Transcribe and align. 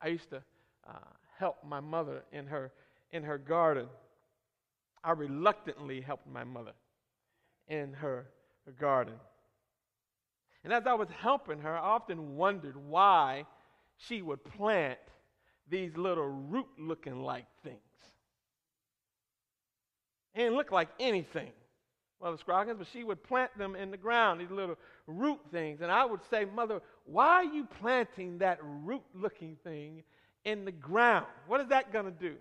I 0.00 0.08
used 0.08 0.30
to 0.30 0.42
uh, 0.88 0.92
help 1.38 1.56
my 1.64 1.80
mother 1.80 2.24
in 2.32 2.46
her 2.46 2.72
in 3.10 3.22
her 3.22 3.38
garden. 3.38 3.86
I 5.02 5.12
reluctantly 5.12 6.00
helped 6.00 6.26
my 6.26 6.44
mother 6.44 6.72
in 7.68 7.92
her, 7.94 8.26
garden. 8.78 9.14
And 10.64 10.72
as 10.72 10.86
I 10.86 10.92
was 10.92 11.08
helping 11.08 11.60
her, 11.60 11.74
I 11.74 11.80
often 11.80 12.36
wondered 12.36 12.76
why 12.76 13.46
she 13.96 14.20
would 14.20 14.44
plant 14.44 14.98
these 15.70 15.96
little 15.96 16.26
root 16.26 16.66
looking 16.78 17.22
like 17.22 17.46
things. 17.62 17.78
It 20.34 20.40
didn't 20.40 20.56
look 20.56 20.70
like 20.70 20.88
anything, 21.00 21.52
Mother 22.20 22.36
Scroggins, 22.38 22.78
but 22.78 22.88
she 22.92 23.04
would 23.04 23.22
plant 23.22 23.56
them 23.56 23.76
in 23.76 23.90
the 23.90 23.96
ground, 23.96 24.40
these 24.40 24.50
little 24.50 24.76
root 25.06 25.38
things. 25.52 25.80
And 25.80 25.90
I 25.90 26.04
would 26.04 26.20
say, 26.30 26.44
Mother, 26.44 26.80
why 27.04 27.28
are 27.28 27.44
you 27.44 27.66
planting 27.80 28.38
that 28.38 28.58
root 28.62 29.04
looking 29.14 29.56
thing 29.62 30.02
in 30.44 30.64
the 30.64 30.72
ground? 30.72 31.26
What 31.46 31.60
is 31.60 31.68
that 31.68 31.92
going 31.92 32.06
to 32.06 32.10
do? 32.10 32.34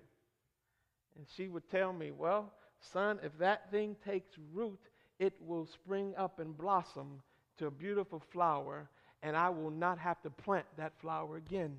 And 1.15 1.25
she 1.35 1.47
would 1.47 1.69
tell 1.69 1.93
me, 1.93 2.11
Well, 2.11 2.51
son, 2.91 3.19
if 3.23 3.37
that 3.37 3.69
thing 3.69 3.95
takes 4.03 4.31
root, 4.51 4.79
it 5.19 5.33
will 5.45 5.67
spring 5.67 6.13
up 6.17 6.39
and 6.39 6.57
blossom 6.57 7.21
to 7.57 7.67
a 7.67 7.71
beautiful 7.71 8.21
flower, 8.31 8.89
and 9.23 9.35
I 9.35 9.49
will 9.49 9.71
not 9.71 9.99
have 9.99 10.21
to 10.23 10.29
plant 10.29 10.65
that 10.77 10.93
flower 11.01 11.37
again. 11.37 11.77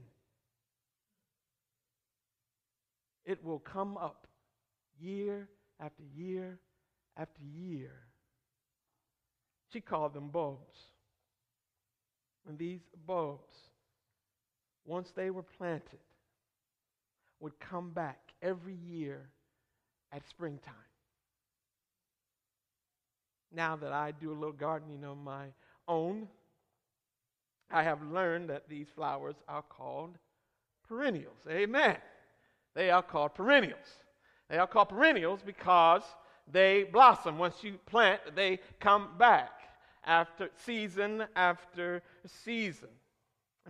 It 3.25 3.45
will 3.45 3.59
come 3.59 3.97
up 3.97 4.27
year 5.01 5.49
after 5.81 6.03
year 6.17 6.59
after 7.19 7.43
year. 7.43 7.93
She 9.73 9.81
called 9.81 10.15
them 10.15 10.29
bulbs. 10.29 10.79
And 12.49 12.57
these 12.57 12.81
bulbs, 13.07 13.53
once 14.87 15.11
they 15.15 15.31
were 15.31 15.43
planted, 15.43 15.99
would 17.41 17.59
come 17.61 17.91
back 17.91 18.19
every 18.41 18.75
year 18.75 19.29
at 20.13 20.27
springtime. 20.29 20.75
Now 23.55 23.77
that 23.77 23.93
I 23.93 24.13
do 24.13 24.31
a 24.31 24.35
little 24.35 24.53
gardening 24.53 25.05
of 25.05 25.19
my 25.19 25.47
own, 25.87 26.29
I 27.71 27.83
have 27.83 28.03
learned 28.03 28.49
that 28.51 28.69
these 28.69 28.87
flowers 28.95 29.37
are 29.47 29.63
called 29.63 30.17
perennials. 30.89 31.39
Amen. 31.49 31.97
They 32.75 32.91
are 32.91 33.03
called 33.03 33.35
perennials. 33.35 33.87
They 34.49 34.57
are 34.57 34.67
called 34.67 34.89
perennials 34.89 35.41
because 35.45 36.03
they 36.51 36.85
blossom. 36.85 37.39
Once 37.39 37.63
you 37.63 37.79
plant, 37.87 38.21
they 38.35 38.61
come 38.81 39.09
back 39.19 39.51
after 40.05 40.51
season 40.65 41.25
after 41.37 42.03
season. 42.27 42.89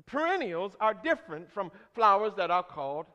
Perennials 0.07 0.77
are 0.81 0.95
different 0.95 1.51
from 1.51 1.73
flowers 1.95 2.33
that 2.37 2.51
are 2.51 2.63
called 2.63 3.07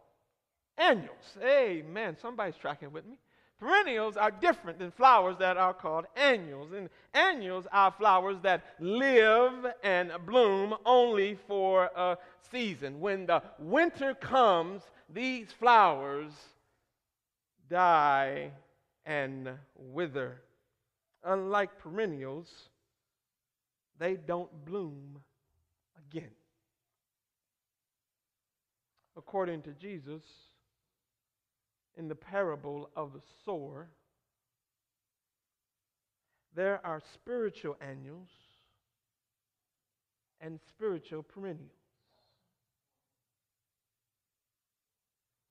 annuals. 0.78 1.38
Amen. 1.42 2.18
Somebody's 2.22 2.58
tracking 2.58 2.92
with 2.92 3.06
me. 3.06 3.18
Perennials 3.60 4.18
are 4.18 4.32
different 4.32 4.80
than 4.80 4.92
flowers 4.92 5.38
that 5.40 5.56
are 5.56 5.74
called 5.74 6.06
annuals. 6.18 6.74
And 6.74 6.90
annuals 7.14 7.66
are 7.72 7.92
flowers 7.92 8.38
that 8.42 8.66
live 8.80 9.66
and 9.84 10.12
bloom 10.26 10.76
only 10.86 11.38
for 11.48 11.90
a 11.96 12.18
season. 12.52 13.00
When 13.00 13.26
the 13.26 13.42
winter 13.60 14.14
comes, 14.16 14.82
these 15.10 15.52
flowers 15.54 16.34
die 17.70 18.52
and 19.06 19.50
wither. 19.76 20.42
Unlike 21.24 21.80
perennials, 21.80 22.50
they 24.00 24.16
don't 24.16 24.66
bloom 24.66 25.20
again. 25.98 26.32
According 29.16 29.62
to 29.64 29.72
Jesus, 29.72 30.24
in 31.96 32.08
the 32.08 32.16
parable 32.16 32.90
of 32.96 33.14
the 33.14 33.22
sower, 33.46 33.90
there 36.56 36.86
are 36.86 37.02
spiritual 37.14 37.78
annuals 37.82 38.30
and 40.42 40.60
spiritual 40.68 41.24
perennials. 41.24 41.70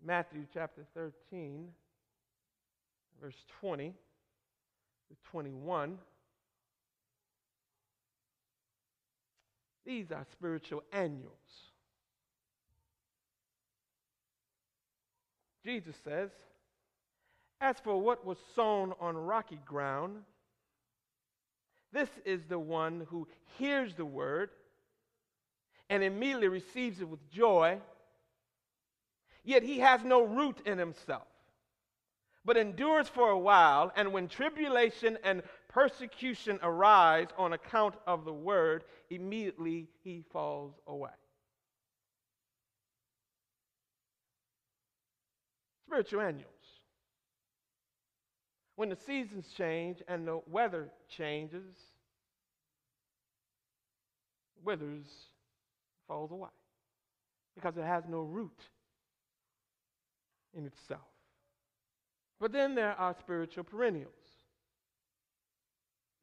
Matthew 0.04 0.46
chapter 0.52 0.84
13, 0.94 1.68
verse 3.22 3.44
20 3.60 3.90
to 3.90 5.16
21. 5.30 5.98
These 9.86 10.10
are 10.10 10.26
spiritual 10.32 10.82
annuals. 10.92 11.32
Jesus 15.64 15.94
says, 16.04 16.30
As 17.60 17.76
for 17.84 18.00
what 18.00 18.26
was 18.26 18.38
sown 18.56 18.92
on 19.00 19.16
rocky 19.16 19.60
ground, 19.64 20.16
this 21.92 22.08
is 22.24 22.40
the 22.48 22.58
one 22.58 23.06
who 23.08 23.28
hears 23.58 23.94
the 23.94 24.04
word 24.04 24.50
and 25.88 26.02
immediately 26.02 26.48
receives 26.48 27.00
it 27.00 27.08
with 27.08 27.30
joy, 27.30 27.78
yet 29.44 29.62
he 29.62 29.78
has 29.80 30.02
no 30.02 30.22
root 30.24 30.58
in 30.64 30.78
himself, 30.78 31.26
but 32.44 32.56
endures 32.56 33.08
for 33.08 33.30
a 33.30 33.38
while, 33.38 33.92
and 33.96 34.12
when 34.12 34.28
tribulation 34.28 35.18
and 35.24 35.42
persecution 35.68 36.58
arise 36.62 37.28
on 37.38 37.52
account 37.52 37.94
of 38.06 38.24
the 38.24 38.32
word, 38.32 38.84
immediately 39.10 39.88
he 40.02 40.24
falls 40.32 40.74
away. 40.86 41.10
spiritual 45.92 46.22
annuals. 46.22 46.46
When 48.76 48.88
the 48.88 48.96
seasons 48.96 49.46
change 49.58 49.98
and 50.08 50.26
the 50.26 50.40
weather 50.46 50.88
changes, 51.14 51.76
withers, 54.64 55.06
falls 56.08 56.30
away 56.30 56.48
because 57.54 57.76
it 57.76 57.84
has 57.84 58.04
no 58.08 58.22
root 58.22 58.58
in 60.54 60.64
itself. 60.64 61.11
But 62.42 62.50
then 62.50 62.74
there 62.74 62.98
are 62.98 63.14
spiritual 63.20 63.62
perennials. 63.62 64.08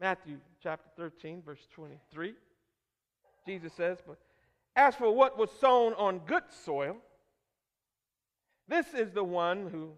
Matthew 0.02 0.40
chapter 0.62 0.90
13, 0.98 1.42
verse 1.42 1.66
23, 1.74 2.34
Jesus 3.46 3.72
says, 3.72 4.00
But 4.06 4.18
as 4.76 4.96
for 4.96 5.16
what 5.16 5.38
was 5.38 5.50
sown 5.62 5.94
on 5.94 6.20
good 6.28 6.44
soil, 6.50 6.98
this 8.68 8.94
is 8.94 9.14
the 9.14 9.24
one 9.24 9.70
who 9.70 9.92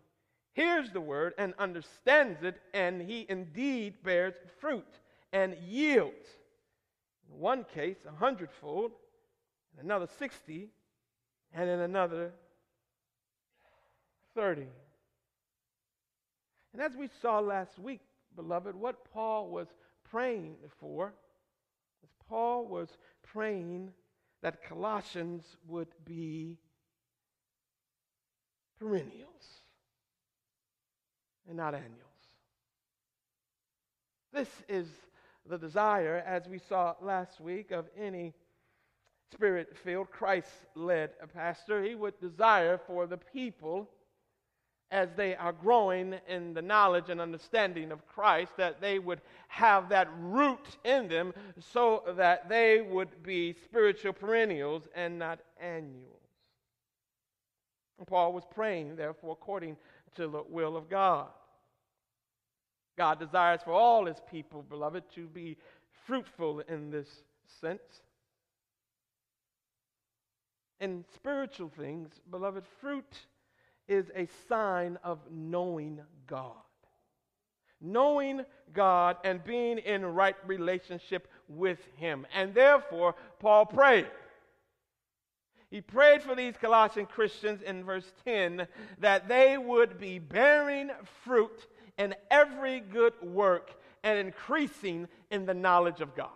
hears 0.53 0.91
the 0.91 1.01
word 1.01 1.33
and 1.39 1.55
understands 1.57 2.43
it, 2.43 2.61
and 2.71 3.01
he 3.01 3.25
indeed 3.27 3.95
bears 4.03 4.35
fruit 4.59 4.99
and 5.33 5.55
yields. 5.67 6.27
In 7.33 7.39
one 7.39 7.65
case, 7.73 7.97
a 8.07 8.15
hundredfold, 8.15 8.91
in 9.73 9.85
another 9.85 10.07
sixty, 10.19 10.69
and 11.51 11.67
in 11.67 11.79
another 11.79 12.31
thirty. 14.35 14.67
And 16.73 16.81
as 16.81 16.95
we 16.95 17.09
saw 17.21 17.39
last 17.39 17.77
week, 17.79 18.01
beloved, 18.35 18.75
what 18.75 19.11
Paul 19.13 19.49
was 19.49 19.67
praying 20.09 20.55
for, 20.79 21.13
as 22.03 22.09
Paul 22.29 22.65
was 22.65 22.89
praying 23.23 23.91
that 24.41 24.63
Colossians 24.63 25.45
would 25.67 25.89
be 26.05 26.57
perennials 28.79 29.61
and 31.47 31.57
not 31.57 31.73
annuals. 31.73 31.97
This 34.33 34.49
is 34.69 34.87
the 35.47 35.57
desire, 35.57 36.23
as 36.25 36.47
we 36.47 36.57
saw 36.57 36.95
last 37.01 37.41
week, 37.41 37.71
of 37.71 37.85
any 37.97 38.33
spirit 39.33 39.75
filled, 39.83 40.09
Christ 40.11 40.51
led 40.75 41.11
pastor. 41.33 41.83
He 41.83 41.95
would 41.95 42.19
desire 42.19 42.77
for 42.77 43.07
the 43.07 43.17
people, 43.17 43.89
as 44.91 45.09
they 45.15 45.35
are 45.35 45.53
growing 45.53 46.15
in 46.27 46.53
the 46.53 46.61
knowledge 46.61 47.09
and 47.09 47.21
understanding 47.21 47.91
of 47.91 48.05
Christ, 48.07 48.51
that 48.57 48.81
they 48.81 48.99
would 48.99 49.21
have 49.47 49.89
that 49.89 50.09
root 50.19 50.77
in 50.83 51.07
them 51.07 51.33
so 51.73 52.03
that 52.17 52.49
they 52.49 52.81
would 52.81 53.23
be 53.23 53.55
spiritual 53.63 54.13
perennials 54.13 54.83
and 54.93 55.17
not 55.17 55.39
annuals. 55.59 56.17
Paul 58.07 58.33
was 58.33 58.43
praying, 58.53 58.95
therefore, 58.95 59.33
according 59.33 59.77
to 60.15 60.27
the 60.27 60.43
will 60.49 60.75
of 60.75 60.89
God. 60.89 61.27
God 62.97 63.19
desires 63.19 63.61
for 63.63 63.71
all 63.71 64.05
his 64.05 64.19
people, 64.29 64.63
beloved, 64.63 65.03
to 65.15 65.27
be 65.27 65.57
fruitful 66.05 66.61
in 66.61 66.89
this 66.89 67.07
sense. 67.61 68.01
In 70.79 71.05
spiritual 71.15 71.69
things, 71.69 72.09
beloved, 72.29 72.65
fruit 72.79 73.19
is 73.91 74.09
a 74.15 74.27
sign 74.47 74.97
of 75.03 75.19
knowing 75.29 75.99
God. 76.25 76.53
Knowing 77.81 78.45
God 78.73 79.17
and 79.23 79.43
being 79.43 79.79
in 79.79 80.05
right 80.05 80.35
relationship 80.47 81.27
with 81.49 81.79
Him. 81.97 82.25
And 82.33 82.53
therefore, 82.53 83.15
Paul 83.39 83.65
prayed 83.65 84.07
He 85.69 85.81
prayed 85.81 86.21
for 86.21 86.35
these 86.35 86.55
Colossian 86.59 87.05
Christians 87.05 87.61
in 87.61 87.83
verse 87.83 88.11
10 88.23 88.65
that 88.99 89.27
they 89.27 89.57
would 89.57 89.99
be 89.99 90.19
bearing 90.19 90.91
fruit 91.23 91.67
in 91.97 92.15
every 92.29 92.79
good 92.79 93.13
work 93.21 93.71
and 94.03 94.17
increasing 94.17 95.07
in 95.29 95.45
the 95.45 95.53
knowledge 95.53 96.01
of 96.01 96.15
God. 96.15 96.29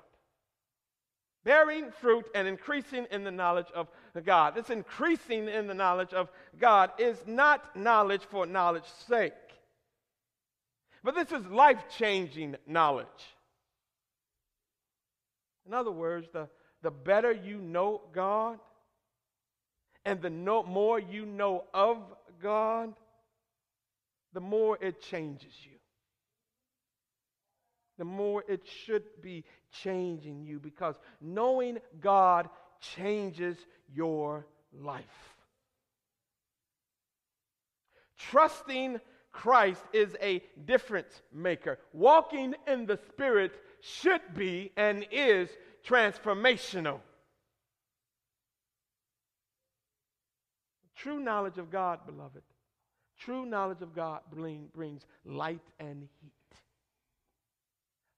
Bearing 1.46 1.92
fruit 2.02 2.26
and 2.34 2.48
increasing 2.48 3.06
in 3.12 3.24
the 3.24 3.32
knowledge 3.32 3.68
of 3.74 3.88
God. 4.26 4.56
This 4.56 4.72
increasing 4.72 5.48
in 5.48 5.68
the 5.68 5.76
knowledge 5.76 6.12
of 6.12 6.30
God 6.60 6.92
is 6.98 7.18
not 7.28 7.76
knowledge 7.76 8.24
for 8.30 8.48
knowledge's 8.48 8.92
sake, 9.08 9.34
but 11.04 11.14
this 11.14 11.32
is 11.32 11.46
life 11.46 11.84
changing 11.98 12.56
knowledge. 12.66 13.06
In 15.68 15.74
other 15.74 15.92
words, 15.92 16.28
the, 16.34 16.50
the 16.82 16.92
better 16.92 17.32
you 17.32 17.58
know 17.58 18.02
God 18.12 18.60
and 20.04 20.22
the 20.22 20.30
no, 20.32 20.64
more 20.64 21.00
you 21.00 21.26
know 21.26 21.66
of 21.74 21.98
God, 22.42 22.94
the 24.34 24.42
more 24.42 24.78
it 24.82 25.02
changes 25.02 25.54
you. 25.64 25.75
The 27.98 28.06
more 28.06 28.44
it 28.48 28.62
should 28.86 29.04
be 29.22 29.44
changing 29.84 30.44
you 30.44 30.60
because 30.60 30.96
knowing 31.22 31.80
God 32.02 32.50
changes 32.96 33.58
your 33.94 34.46
life. 34.74 35.04
Trusting 38.18 39.00
Christ 39.32 39.84
is 39.94 40.16
a 40.22 40.42
difference 40.66 41.22
maker. 41.34 41.78
Walking 41.94 42.56
in 42.68 42.86
the 42.86 43.00
Spirit 43.10 43.54
should 43.82 44.22
be 44.34 44.72
and 44.78 45.06
is 45.12 45.50
transformational. 45.86 47.00
True 50.96 51.20
knowledge 51.20 51.58
of 51.58 51.70
God, 51.70 52.00
beloved, 52.06 52.42
true 53.20 53.46
knowledge 53.46 53.82
of 53.82 53.94
God 53.94 54.22
bring, 54.32 54.70
brings 54.74 55.06
light 55.26 55.62
and 55.80 56.08
heat. 56.22 56.32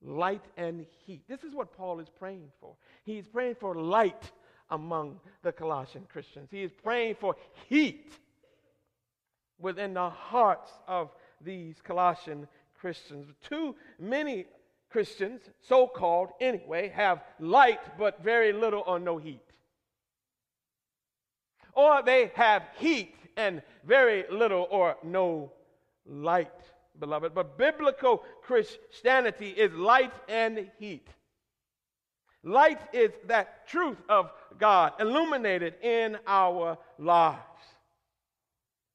Light 0.01 0.43
and 0.57 0.85
heat. 1.05 1.23
This 1.27 1.43
is 1.43 1.53
what 1.53 1.75
Paul 1.75 1.99
is 1.99 2.09
praying 2.09 2.51
for. 2.59 2.75
He 3.03 3.17
is 3.17 3.27
praying 3.27 3.55
for 3.59 3.75
light 3.75 4.31
among 4.69 5.19
the 5.43 5.51
Colossian 5.51 6.05
Christians. 6.11 6.49
He 6.51 6.63
is 6.63 6.71
praying 6.71 7.15
for 7.19 7.35
heat 7.67 8.13
within 9.59 9.93
the 9.93 10.09
hearts 10.09 10.71
of 10.87 11.09
these 11.41 11.77
Colossian 11.83 12.47
Christians. 12.79 13.27
Too 13.41 13.75
many 13.99 14.45
Christians, 14.89 15.41
so 15.61 15.87
called 15.87 16.29
anyway, 16.39 16.89
have 16.89 17.23
light 17.39 17.97
but 17.97 18.23
very 18.23 18.53
little 18.53 18.83
or 18.85 18.99
no 18.99 19.17
heat. 19.17 19.41
Or 21.73 22.01
they 22.01 22.31
have 22.35 22.63
heat 22.77 23.15
and 23.35 23.61
very 23.83 24.25
little 24.31 24.67
or 24.71 24.97
no 25.03 25.51
light, 26.05 26.51
beloved. 26.99 27.33
But 27.33 27.57
biblical 27.57 28.23
Christianity 28.43 29.49
is 29.49 29.73
light 29.73 30.13
and 30.27 30.69
heat. 30.79 31.07
Light 32.43 32.79
is 32.93 33.11
that 33.27 33.67
truth 33.67 33.97
of 34.07 34.31
God 34.57 34.93
illuminated 34.99 35.75
in 35.81 36.17
our 36.25 36.77
lives, 36.97 37.41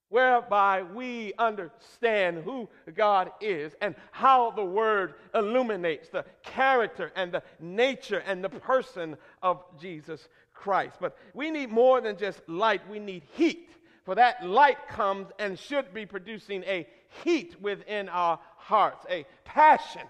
whereby 0.09 0.83
we 0.83 1.33
understand 1.39 2.45
who 2.45 2.69
God 2.95 3.31
is 3.41 3.75
and 3.81 3.95
how 4.11 4.53
the 4.53 4.65
Word 4.65 5.15
illuminates 5.35 6.09
the 6.09 6.25
character 6.43 7.13
and 7.15 7.33
the 7.33 7.43
nature 7.61 8.23
and 8.27 8.43
the 8.43 8.49
person 8.49 9.17
of 9.43 9.63
Jesus 9.81 10.29
Christ. 10.55 10.97
But 11.01 11.17
we 11.35 11.51
need 11.51 11.71
more 11.71 12.01
than 12.01 12.17
just 12.17 12.41
light, 12.49 12.89
we 12.89 13.01
need 13.01 13.25
heat. 13.35 13.71
For 14.05 14.15
that 14.15 14.47
light 14.47 14.89
comes 14.89 15.29
and 15.39 15.59
should 15.59 15.93
be 15.93 16.07
producing 16.07 16.65
a 16.65 16.87
heat 17.25 17.61
within 17.61 18.09
our 18.09 18.39
hearts, 18.57 19.05
a 19.09 19.25
passion, 19.45 20.03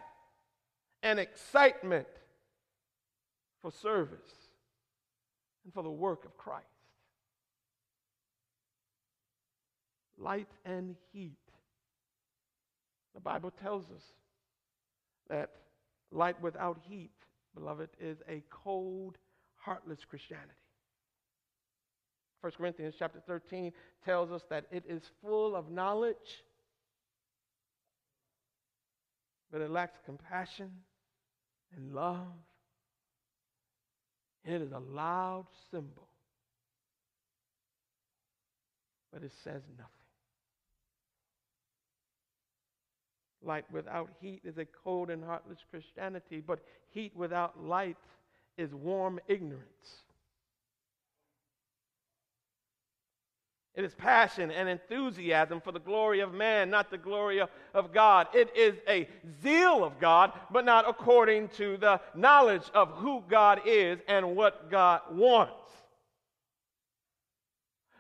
an 1.03 1.19
excitement 1.19 2.07
for 3.61 3.71
service 3.71 4.21
and 5.65 5.73
for 5.73 5.83
the 5.83 5.91
work 5.91 6.25
of 6.25 6.37
Christ. 6.37 6.67
Light 10.19 10.51
and 10.65 10.97
heat. 11.13 11.37
The 13.15 13.21
Bible 13.21 13.53
tells 13.63 13.85
us 13.91 14.05
that 15.29 15.51
light 16.11 16.41
without 16.41 16.79
heat, 16.89 17.11
beloved, 17.55 17.91
is 18.01 18.19
a 18.29 18.43
cold, 18.51 19.19
heartless 19.57 20.05
Christianity. 20.09 20.53
1 22.41 22.53
Corinthians 22.59 22.95
chapter 22.99 23.21
13 23.27 23.73
tells 24.05 24.33
us 24.33 24.43
that 24.51 24.67
it 24.73 24.85
is 24.89 25.03
full 25.23 25.55
of 25.55 25.71
knowledge, 25.71 26.45
but 29.53 29.61
it 29.61 29.71
lacks 29.71 29.99
compassion 30.07 30.71
and 31.77 31.95
love 31.95 32.33
it 34.45 34.61
is 34.61 34.73
a 34.73 34.79
loud 34.79 35.47
cymbal, 35.71 36.09
but 39.13 39.23
it 39.23 39.31
says 39.45 39.63
nothing. 39.79 39.89
Light 43.45 43.65
without 43.73 44.11
heat 44.21 44.41
is 44.45 44.59
a 44.59 44.65
cold 44.65 45.11
and 45.11 45.23
heartless 45.23 45.59
Christianity, 45.71 46.43
but 46.45 46.61
heat 46.91 47.13
without 47.15 47.63
light 47.63 47.97
is 48.57 48.73
warm 48.73 49.21
ignorance. 49.29 50.03
It 53.75 53.85
is 53.85 53.95
passion 53.95 54.51
and 54.51 54.69
enthusiasm 54.69 55.63
for 55.63 55.73
the 55.73 55.81
glory 55.81 56.21
of 56.21 56.35
man, 56.35 56.69
not 56.69 56.91
the 56.91 56.99
glory 56.99 57.41
of, 57.41 57.93
God. 57.95 58.27
It 58.35 58.55
is 58.55 58.75
a 58.87 59.09
zeal 59.43 59.83
of 59.83 59.99
God, 59.99 60.33
but 60.51 60.67
not 60.67 60.87
according 60.87 61.49
to 61.57 61.79
the 61.79 62.01
knowledge 62.15 62.65
of 62.75 62.91
who 62.97 63.25
God 63.29 63.63
is 63.65 63.99
and 64.09 64.37
what 64.37 64.71
God 64.71 65.01
wants. 65.11 65.55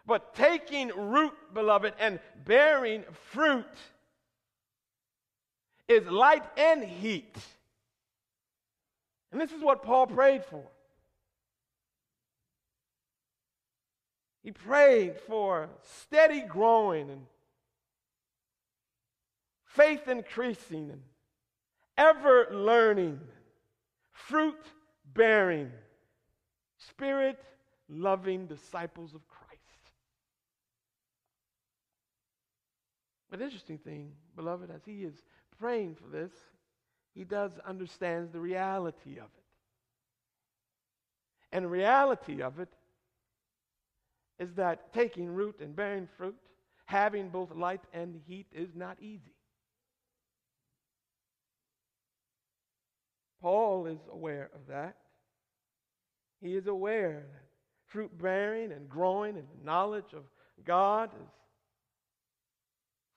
But 0.04 0.34
taking 0.34 0.88
root, 0.88 1.32
beloved, 1.54 1.94
and 1.98 2.20
bearing 2.44 3.04
fruit 3.30 3.64
is 5.88 6.06
light 6.06 6.44
and 6.58 6.84
heat. 6.84 7.36
And 9.30 9.40
this 9.40 9.52
is 9.52 9.62
what 9.62 9.82
Paul 9.82 10.06
prayed 10.06 10.44
for. 10.44 10.64
He 14.42 14.50
prayed 14.50 15.18
for 15.20 15.68
steady 15.82 16.42
growing 16.42 17.10
and 17.10 17.26
faith 19.64 20.08
increasing 20.08 20.90
and 20.90 21.02
ever 21.96 22.48
learning, 22.50 23.20
fruit 24.10 24.58
bearing, 25.14 25.70
spirit 26.76 27.38
loving 27.88 28.46
disciples 28.46 29.14
of 29.14 29.26
Christ. 29.28 29.42
But 33.30 33.40
interesting 33.40 33.78
thing, 33.78 34.12
beloved, 34.34 34.70
as 34.70 34.84
he 34.84 35.04
is 35.04 35.14
praying 35.58 35.94
for 35.94 36.08
this, 36.08 36.32
he 37.14 37.24
does 37.24 37.52
understand 37.66 38.32
the 38.32 38.40
reality 38.40 39.12
of 39.18 39.24
it. 39.24 39.44
And 41.52 41.64
the 41.64 41.68
reality 41.68 42.42
of 42.42 42.58
it 42.58 42.68
is 44.42 44.54
that 44.54 44.92
taking 44.92 45.28
root 45.28 45.60
and 45.60 45.74
bearing 45.76 46.08
fruit, 46.18 46.36
having 46.86 47.28
both 47.28 47.54
light 47.54 47.80
and 47.94 48.20
heat, 48.26 48.46
is 48.52 48.70
not 48.74 48.96
easy. 49.00 49.36
Paul 53.40 53.86
is 53.86 54.00
aware 54.10 54.50
of 54.54 54.66
that. 54.68 54.96
He 56.40 56.56
is 56.56 56.66
aware 56.66 57.26
that 57.32 57.42
fruit 57.86 58.10
bearing 58.20 58.72
and 58.72 58.88
growing 58.88 59.36
in 59.36 59.44
the 59.46 59.64
knowledge 59.64 60.12
of 60.12 60.24
God 60.64 61.10
is 61.14 61.28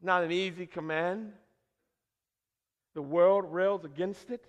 not 0.01 0.23
an 0.23 0.31
easy 0.31 0.67
command. 0.67 1.31
The 2.93 3.01
world 3.01 3.45
rails 3.51 3.83
against 3.83 4.29
it. 4.29 4.45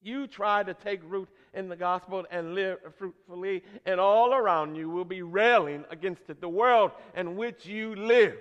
You 0.00 0.28
try 0.28 0.62
to 0.62 0.74
take 0.74 1.00
root 1.04 1.28
in 1.54 1.68
the 1.68 1.76
gospel 1.76 2.26
and 2.30 2.54
live 2.54 2.78
fruitfully, 2.98 3.62
and 3.86 4.00
all 4.00 4.34
around 4.34 4.74
you 4.74 4.88
will 4.90 5.04
be 5.04 5.22
railing 5.22 5.84
against 5.90 6.22
it. 6.28 6.40
The 6.40 6.48
world 6.48 6.92
in 7.16 7.36
which 7.36 7.66
you 7.66 7.94
live, 7.94 8.36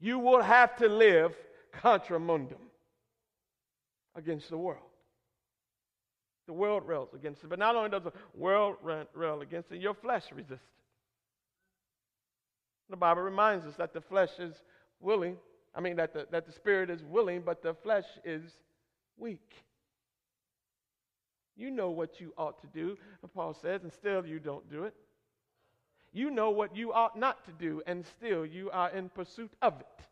you 0.00 0.18
will 0.18 0.42
have 0.42 0.76
to 0.76 0.88
live 0.88 1.34
contra 1.72 2.18
mundum 2.18 2.58
against 4.14 4.50
the 4.50 4.58
world. 4.58 4.82
The 6.46 6.52
world 6.52 6.86
rails 6.86 7.10
against 7.14 7.44
it, 7.44 7.50
but 7.50 7.58
not 7.58 7.76
only 7.76 7.90
does 7.90 8.02
the 8.02 8.12
world 8.34 8.76
rail 9.14 9.40
against 9.40 9.70
it, 9.70 9.80
your 9.80 9.94
flesh 9.94 10.24
resists. 10.34 10.60
The 12.90 12.96
Bible 12.96 13.22
reminds 13.22 13.64
us 13.64 13.76
that 13.76 13.94
the 13.94 14.00
flesh 14.00 14.30
is 14.38 14.54
willing, 15.00 15.36
I 15.74 15.80
mean, 15.80 15.96
that 15.96 16.12
the, 16.12 16.26
that 16.30 16.46
the 16.46 16.52
spirit 16.52 16.90
is 16.90 17.02
willing, 17.04 17.42
but 17.42 17.62
the 17.62 17.74
flesh 17.74 18.04
is 18.24 18.42
weak. 19.16 19.54
You 21.56 21.70
know 21.70 21.90
what 21.90 22.20
you 22.20 22.32
ought 22.36 22.60
to 22.62 22.66
do, 22.68 22.96
Paul 23.34 23.54
says, 23.54 23.82
and 23.82 23.92
still 23.92 24.26
you 24.26 24.38
don't 24.38 24.68
do 24.70 24.84
it. 24.84 24.94
You 26.12 26.30
know 26.30 26.50
what 26.50 26.76
you 26.76 26.92
ought 26.92 27.18
not 27.18 27.44
to 27.46 27.52
do, 27.52 27.82
and 27.86 28.04
still 28.06 28.44
you 28.44 28.70
are 28.70 28.90
in 28.90 29.08
pursuit 29.08 29.52
of 29.62 29.80
it. 29.80 30.04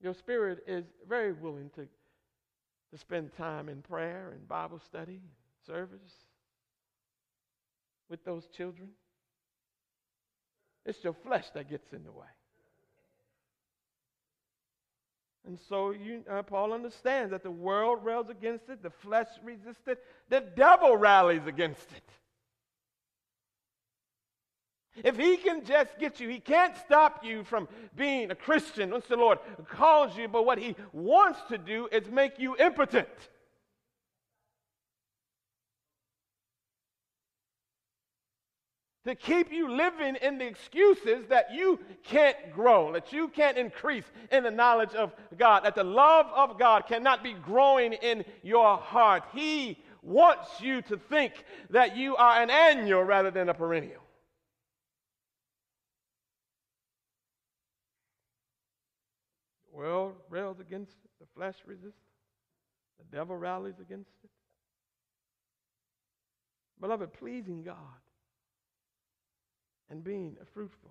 Your 0.00 0.14
spirit 0.14 0.64
is 0.66 0.84
very 1.08 1.32
willing 1.32 1.70
to, 1.76 1.82
to 1.82 2.98
spend 2.98 3.32
time 3.36 3.68
in 3.68 3.82
prayer 3.82 4.32
and 4.34 4.48
Bible 4.48 4.80
study, 4.80 5.20
service 5.66 6.12
with 8.08 8.24
those 8.24 8.46
children. 8.46 8.88
It's 10.84 11.02
your 11.04 11.12
flesh 11.12 11.46
that 11.54 11.70
gets 11.70 11.92
in 11.92 12.04
the 12.04 12.10
way. 12.10 12.26
And 15.46 15.58
so 15.68 15.90
you, 15.90 16.22
uh, 16.30 16.42
Paul 16.42 16.72
understands 16.72 17.32
that 17.32 17.42
the 17.42 17.50
world 17.50 18.04
rails 18.04 18.28
against 18.30 18.68
it, 18.68 18.82
the 18.82 18.90
flesh 18.90 19.26
resists 19.42 19.86
it, 19.88 20.02
the 20.28 20.40
devil 20.40 20.96
rallies 20.96 21.46
against 21.46 21.90
it. 21.92 22.02
If 25.04 25.16
he 25.16 25.38
can 25.38 25.64
just 25.64 25.98
get 25.98 26.20
you, 26.20 26.28
he 26.28 26.38
can't 26.38 26.76
stop 26.76 27.24
you 27.24 27.44
from 27.44 27.66
being 27.96 28.30
a 28.30 28.34
Christian 28.34 28.90
once 28.90 29.06
the 29.06 29.16
Lord 29.16 29.38
calls 29.68 30.16
you, 30.16 30.28
but 30.28 30.44
what 30.44 30.58
he 30.58 30.76
wants 30.92 31.40
to 31.48 31.56
do 31.58 31.88
is 31.90 32.08
make 32.10 32.38
you 32.38 32.56
impotent. 32.58 33.08
To 39.04 39.14
keep 39.14 39.52
you 39.52 39.70
living 39.70 40.16
in 40.16 40.38
the 40.38 40.46
excuses 40.46 41.26
that 41.28 41.52
you 41.52 41.78
can't 42.04 42.36
grow, 42.52 42.92
that 42.92 43.12
you 43.12 43.28
can't 43.28 43.58
increase 43.58 44.04
in 44.30 44.44
the 44.44 44.50
knowledge 44.50 44.94
of 44.94 45.12
God, 45.36 45.64
that 45.64 45.74
the 45.74 45.84
love 45.84 46.26
of 46.34 46.58
God 46.58 46.86
cannot 46.86 47.22
be 47.22 47.32
growing 47.32 47.94
in 47.94 48.24
your 48.42 48.76
heart. 48.76 49.24
He 49.34 49.78
wants 50.02 50.60
you 50.60 50.82
to 50.82 50.96
think 50.96 51.32
that 51.70 51.96
you 51.96 52.16
are 52.16 52.40
an 52.40 52.50
annual 52.50 53.02
rather 53.02 53.30
than 53.30 53.48
a 53.48 53.54
perennial. 53.54 54.02
The 59.70 59.76
world 59.76 60.14
rails 60.30 60.60
against 60.60 60.92
it, 60.92 61.10
the 61.18 61.26
flesh 61.34 61.56
resists, 61.66 61.98
the 62.98 63.16
devil 63.16 63.36
rallies 63.36 63.80
against 63.80 64.12
it. 64.22 64.30
Beloved, 66.80 67.12
pleasing 67.12 67.64
God 67.64 68.01
and 69.92 70.02
being 70.02 70.36
fruitful 70.54 70.90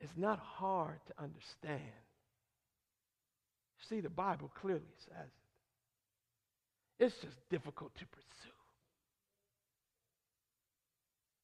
is 0.00 0.10
not 0.16 0.40
hard 0.40 0.98
to 1.06 1.22
understand. 1.22 1.80
See, 3.88 4.00
the 4.00 4.10
Bible 4.10 4.50
clearly 4.60 4.82
says 5.06 5.30
it. 6.98 7.04
It's 7.04 7.14
just 7.18 7.36
difficult 7.50 7.94
to 7.94 8.06
pursue. 8.06 8.50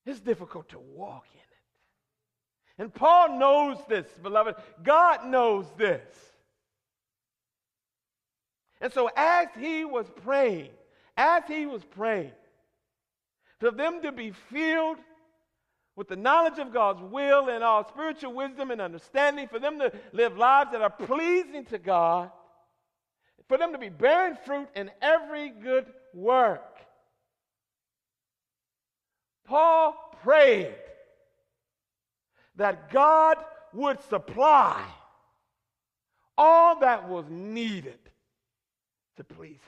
It's 0.05 0.21
difficult 0.21 0.69
to 0.71 0.81
walk 0.81 1.26
in 1.33 1.38
it. 1.38 2.83
And 2.83 2.93
Paul 2.93 3.38
knows 3.38 3.76
this, 3.88 4.07
beloved. 4.21 4.57
God 4.83 5.26
knows 5.26 5.67
this. 5.79 6.02
And 8.81 8.93
so, 8.93 9.11
as 9.17 9.47
he 9.57 9.85
was 9.85 10.07
praying, 10.25 10.71
as 11.17 11.45
he 11.47 11.67
was 11.67 11.85
praying, 11.85 12.33
for 13.61 13.71
them 13.71 14.02
to 14.02 14.11
be 14.11 14.33
filled 14.50 14.97
with 16.00 16.09
the 16.09 16.16
knowledge 16.16 16.59
of 16.59 16.73
God's 16.73 17.02
will 17.02 17.50
and 17.50 17.62
all 17.62 17.87
spiritual 17.87 18.33
wisdom 18.33 18.71
and 18.71 18.80
understanding, 18.80 19.49
for 19.49 19.59
them 19.59 19.78
to 19.78 19.92
live 20.14 20.35
lives 20.35 20.73
that 20.73 20.80
are 20.80 20.88
pleasing 20.88 21.66
to 21.66 21.76
God, 21.78 22.30
for 23.49 23.59
them 23.59 23.73
to 23.73 23.78
be 23.78 23.90
bearing 23.90 24.35
fruit 24.47 24.69
in 24.75 24.90
every 25.02 25.50
good 25.50 25.85
work. 26.14 26.78
Paul 29.45 29.95
prayed 30.23 30.75
that 32.57 32.90
God 32.90 33.37
would 33.75 34.00
supply 34.09 34.83
all 36.38 36.80
that 36.80 37.11
was 37.11 37.26
needed 37.28 37.99
to 39.19 39.25
please 39.25 39.61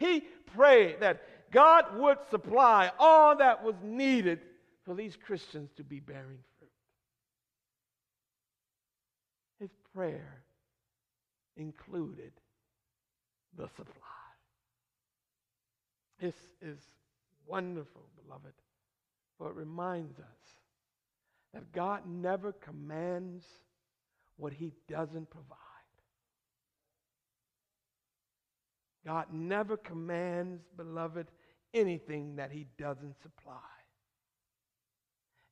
Him. 0.00 0.10
He 0.10 0.24
prayed 0.56 0.98
that 1.02 1.22
God 1.52 1.96
would 1.98 2.18
supply 2.30 2.90
all 2.98 3.36
that 3.36 3.62
was 3.62 3.76
needed 3.84 4.40
for 4.84 4.94
these 4.94 5.16
Christians 5.16 5.70
to 5.76 5.84
be 5.84 6.00
bearing 6.00 6.38
fruit. 6.58 6.70
His 9.60 9.70
prayer 9.94 10.42
included 11.56 12.32
the 13.56 13.68
supply. 13.76 13.94
This 16.20 16.34
is 16.60 16.78
wonderful, 17.46 18.02
beloved, 18.24 18.54
for 19.38 19.50
it 19.50 19.56
reminds 19.56 20.18
us 20.18 20.24
that 21.52 21.72
God 21.72 22.02
never 22.06 22.52
commands 22.52 23.44
what 24.36 24.52
he 24.52 24.72
doesn't 24.88 25.30
provide. 25.30 25.58
God 29.04 29.26
never 29.32 29.76
commands, 29.76 30.62
beloved, 30.76 31.26
anything 31.74 32.36
that 32.36 32.50
he 32.50 32.66
doesn't 32.78 33.20
supply. 33.20 33.58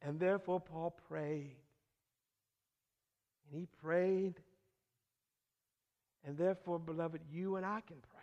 And 0.03 0.19
therefore, 0.19 0.61
Paul 0.61 0.95
prayed. 1.09 1.57
And 3.51 3.61
he 3.61 3.67
prayed. 3.83 4.35
And 6.27 6.37
therefore, 6.37 6.79
beloved, 6.79 7.21
you 7.31 7.57
and 7.57 7.67
I 7.67 7.81
can 7.87 7.97
pray. 8.13 8.21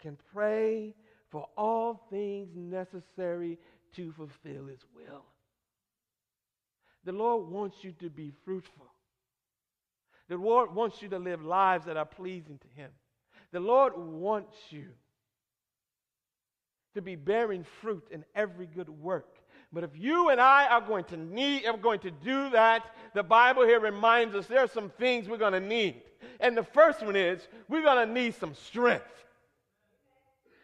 Can 0.00 0.16
pray 0.32 0.94
for 1.30 1.46
all 1.56 2.06
things 2.10 2.48
necessary 2.54 3.58
to 3.96 4.12
fulfill 4.12 4.66
his 4.66 4.80
will. 4.94 5.24
The 7.04 7.12
Lord 7.12 7.48
wants 7.48 7.78
you 7.82 7.92
to 8.00 8.10
be 8.10 8.32
fruitful. 8.44 8.86
The 10.28 10.36
Lord 10.36 10.74
wants 10.74 11.00
you 11.00 11.08
to 11.08 11.18
live 11.18 11.42
lives 11.42 11.86
that 11.86 11.96
are 11.96 12.04
pleasing 12.04 12.58
to 12.58 12.80
him. 12.80 12.90
The 13.50 13.60
Lord 13.60 13.94
wants 13.96 14.56
you 14.70 14.86
to 16.94 17.02
be 17.02 17.16
bearing 17.16 17.64
fruit 17.80 18.06
in 18.10 18.24
every 18.34 18.66
good 18.66 18.88
work. 18.88 19.38
But 19.72 19.84
if 19.84 19.90
you 19.94 20.30
and 20.30 20.40
I 20.40 20.66
are 20.66 20.80
going 20.80 21.04
to 21.04 21.16
need, 21.16 21.66
are 21.66 21.76
going 21.76 22.00
to 22.00 22.10
do 22.10 22.50
that, 22.50 22.84
the 23.14 23.22
Bible 23.22 23.64
here 23.64 23.80
reminds 23.80 24.34
us 24.34 24.46
there 24.46 24.60
are 24.64 24.68
some 24.68 24.90
things 24.90 25.28
we're 25.28 25.36
going 25.36 25.52
to 25.52 25.60
need. 25.60 26.02
And 26.40 26.56
the 26.56 26.62
first 26.62 27.02
one 27.02 27.16
is 27.16 27.46
we're 27.68 27.82
going 27.82 28.06
to 28.06 28.12
need 28.12 28.34
some 28.34 28.54
strength. 28.54 29.04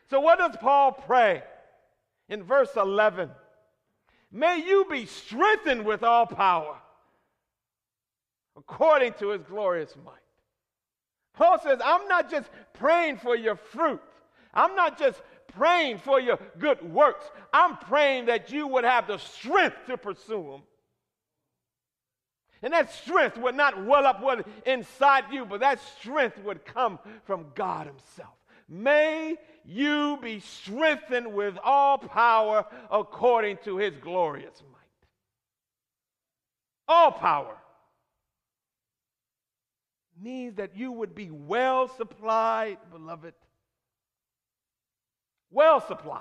So 0.08 0.20
what 0.20 0.38
does 0.38 0.56
Paul 0.56 0.92
pray? 0.92 1.42
In 2.28 2.42
verse 2.42 2.70
11, 2.76 3.30
may 4.32 4.64
you 4.64 4.86
be 4.90 5.04
strengthened 5.04 5.84
with 5.84 6.02
all 6.02 6.26
power 6.26 6.76
according 8.56 9.12
to 9.14 9.30
his 9.30 9.42
glorious 9.42 9.94
might. 10.04 10.14
Paul 11.34 11.58
says, 11.58 11.80
I'm 11.84 12.06
not 12.08 12.30
just 12.30 12.48
praying 12.72 13.18
for 13.18 13.36
your 13.36 13.56
fruit. 13.56 14.00
I'm 14.54 14.74
not 14.76 14.98
just 14.98 15.20
praying 15.56 15.98
for 15.98 16.20
your 16.20 16.38
good 16.58 16.82
works. 16.92 17.24
I'm 17.52 17.76
praying 17.76 18.26
that 18.26 18.50
you 18.50 18.66
would 18.66 18.84
have 18.84 19.06
the 19.06 19.18
strength 19.18 19.76
to 19.86 19.96
pursue 19.96 20.50
them. 20.50 20.62
And 22.62 22.72
that 22.72 22.92
strength 22.92 23.36
would 23.36 23.54
not 23.54 23.84
well 23.84 24.06
up 24.06 24.24
inside 24.64 25.24
you, 25.30 25.44
but 25.44 25.60
that 25.60 25.80
strength 25.98 26.38
would 26.38 26.64
come 26.64 26.98
from 27.24 27.46
God 27.54 27.86
Himself. 27.86 28.34
May 28.68 29.36
you 29.64 30.18
be 30.22 30.40
strengthened 30.40 31.34
with 31.34 31.58
all 31.62 31.98
power 31.98 32.64
according 32.90 33.58
to 33.64 33.76
His 33.76 33.94
glorious 33.98 34.62
might. 34.72 35.08
All 36.88 37.12
power 37.12 37.56
means 40.20 40.56
that 40.56 40.76
you 40.76 40.92
would 40.92 41.14
be 41.14 41.30
well 41.30 41.88
supplied, 41.88 42.78
beloved, 42.90 43.34
well 45.54 45.80
supplied. 45.80 46.20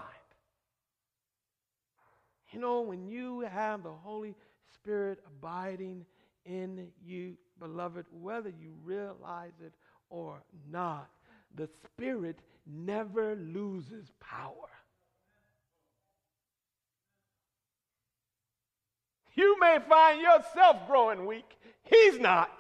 You 2.52 2.60
know, 2.60 2.82
when 2.82 3.08
you 3.08 3.42
have 3.42 3.84
the 3.84 3.92
Holy 3.92 4.36
Spirit 4.74 5.20
abiding 5.26 6.06
in 6.46 6.88
you, 7.04 7.36
beloved, 7.60 8.06
whether 8.12 8.50
you 8.50 8.74
realize 8.84 9.54
it 9.66 9.74
or 10.10 10.44
not, 10.72 11.10
the 11.56 11.68
Spirit 11.84 12.40
never 12.68 13.36
loses 13.36 14.12
power. 14.20 14.54
You 19.34 19.60
may 19.60 19.80
find 19.90 20.22
yourself 20.22 20.86
growing 20.88 21.26
weak. 21.26 21.58
He's 21.84 22.20
not. 22.20 22.52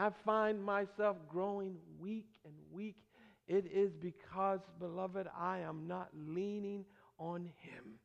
I 0.00 0.08
find 0.24 0.64
myself 0.64 1.18
growing 1.28 1.76
weak 1.98 2.30
and 2.46 2.54
weak, 2.72 2.96
it 3.46 3.66
is 3.70 3.92
because, 3.92 4.60
beloved, 4.78 5.26
I 5.38 5.58
am 5.58 5.86
not 5.86 6.08
leaning 6.14 6.86
on 7.18 7.50
Him. 7.58 7.98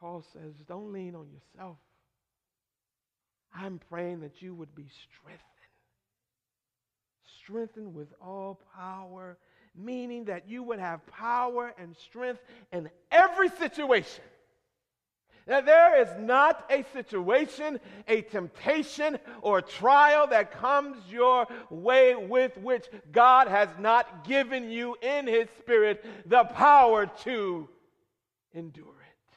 Paul 0.00 0.24
says, 0.32 0.54
don't 0.66 0.90
lean 0.90 1.14
on 1.14 1.26
yourself. 1.30 1.76
I'm 3.54 3.78
praying 3.90 4.20
that 4.20 4.40
you 4.40 4.54
would 4.54 4.74
be 4.74 4.88
strengthened. 4.88 5.42
Strengthened 7.42 7.94
with 7.94 8.08
all 8.22 8.58
power, 8.74 9.36
meaning 9.76 10.24
that 10.24 10.48
you 10.48 10.62
would 10.62 10.78
have 10.78 11.06
power 11.08 11.74
and 11.78 11.94
strength 11.94 12.40
in 12.72 12.88
every 13.10 13.50
situation. 13.50 14.24
That 15.46 15.66
there 15.66 16.00
is 16.00 16.08
not 16.20 16.64
a 16.70 16.84
situation, 16.92 17.80
a 18.06 18.22
temptation, 18.22 19.18
or 19.40 19.58
a 19.58 19.62
trial 19.62 20.28
that 20.28 20.52
comes 20.52 20.96
your 21.10 21.48
way 21.68 22.14
with 22.14 22.56
which 22.58 22.86
God 23.10 23.48
has 23.48 23.68
not 23.78 24.24
given 24.24 24.70
you 24.70 24.96
in 25.02 25.26
His 25.26 25.48
Spirit 25.58 26.04
the 26.26 26.44
power 26.44 27.06
to 27.24 27.68
endure 28.54 28.84
it, 28.84 29.34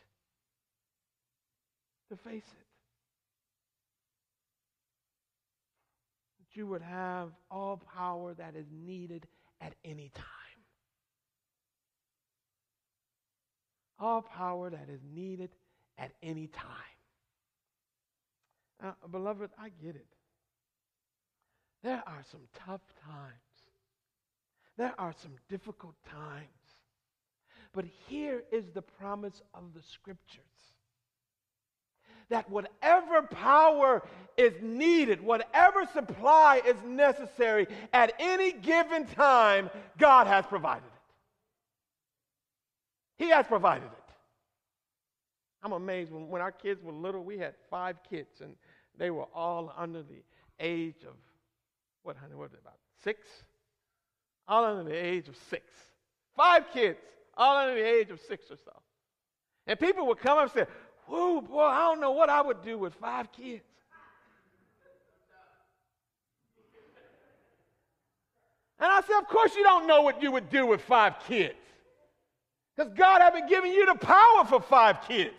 to 2.10 2.18
face 2.18 2.44
it. 2.46 2.66
That 6.40 6.56
you 6.56 6.68
would 6.68 6.84
have 6.84 7.32
all 7.50 7.82
power 7.96 8.36
that 8.36 8.56
is 8.56 8.68
needed 8.72 9.26
at 9.60 9.74
any 9.84 10.12
time. 10.14 10.26
All 13.98 14.22
power 14.22 14.70
that 14.70 14.88
is 14.90 15.00
needed 15.16 15.50
at 15.98 16.12
any 16.22 16.48
time. 16.48 16.68
Now, 18.82 18.96
beloved, 19.10 19.50
I 19.58 19.70
get 19.84 19.96
it. 19.96 20.06
There 21.84 22.04
are 22.06 22.24
some 22.32 22.42
tough 22.66 22.82
times. 23.06 23.34
There 24.78 24.94
are 24.98 25.14
some 25.22 25.34
difficult 25.50 25.96
times. 26.10 26.48
But 27.74 27.86
here 28.08 28.44
is 28.52 28.66
the 28.74 28.82
promise 28.82 29.42
of 29.54 29.74
the 29.74 29.82
scriptures 29.82 30.44
that 32.30 32.50
whatever 32.50 33.22
power 33.22 34.02
is 34.38 34.54
needed, 34.62 35.22
whatever 35.22 35.86
supply 35.94 36.62
is 36.66 36.75
necessary 36.84 37.68
at 37.94 38.14
any 38.20 38.52
given 38.52 39.06
time, 39.06 39.70
God 39.98 40.28
has 40.28 40.46
provided 40.46 40.86
it. 40.86 40.92
He 43.24 43.30
has 43.30 43.46
provided 43.46 43.86
it. 43.86 44.05
I'm 45.65 45.72
amazed 45.72 46.12
when, 46.12 46.29
when 46.29 46.43
our 46.43 46.51
kids 46.51 46.84
were 46.84 46.93
little, 46.93 47.24
we 47.24 47.39
had 47.39 47.55
five 47.72 47.98
kids, 48.07 48.39
and 48.39 48.55
they 49.00 49.10
were 49.10 49.25
all 49.34 49.74
under 49.75 50.03
the 50.03 50.22
age 50.60 51.01
of, 51.07 51.15
what, 52.03 52.15
honey, 52.17 52.36
what, 52.36 52.51
about 52.51 52.77
six? 53.03 53.27
All 54.48 54.63
under 54.63 54.84
the 54.84 54.95
age 54.95 55.27
of 55.27 55.36
six. 55.50 55.63
Five 56.36 56.72
kids, 56.72 57.00
all 57.36 57.57
under 57.57 57.74
the 57.74 57.84
age 57.84 58.12
of 58.12 58.19
six 58.27 58.51
or 58.51 58.57
so. 58.57 58.74
And 59.65 59.79
people 59.79 60.05
would 60.05 60.19
come 60.19 60.38
up 60.38 60.43
and 60.43 60.51
say, 60.51 60.72
Whoa, 61.07 61.41
boy, 61.41 61.63
I 61.63 61.79
don't 61.79 62.00
know 62.00 62.12
what 62.12 62.29
I 62.29 62.43
would 62.43 62.62
do 62.62 62.77
with 62.77 62.93
five 62.93 63.31
kids. 63.31 63.63
And 68.79 68.91
I 68.91 69.01
said, 69.01 69.17
Of 69.17 69.27
course 69.29 69.55
you 69.55 69.63
don't 69.63 69.88
know 69.88 70.03
what 70.03 70.22
you 70.22 70.31
would 70.31 70.51
do 70.51 70.67
with 70.67 70.81
five 70.81 71.15
kids. 71.27 71.55
Because 72.75 72.93
God 72.93 73.22
hasn't 73.22 73.50
given 73.50 73.72
you 73.72 73.88
the 73.88 73.95
power 73.95 74.45
for 74.45 74.62
five 74.62 75.01
kids 75.07 75.34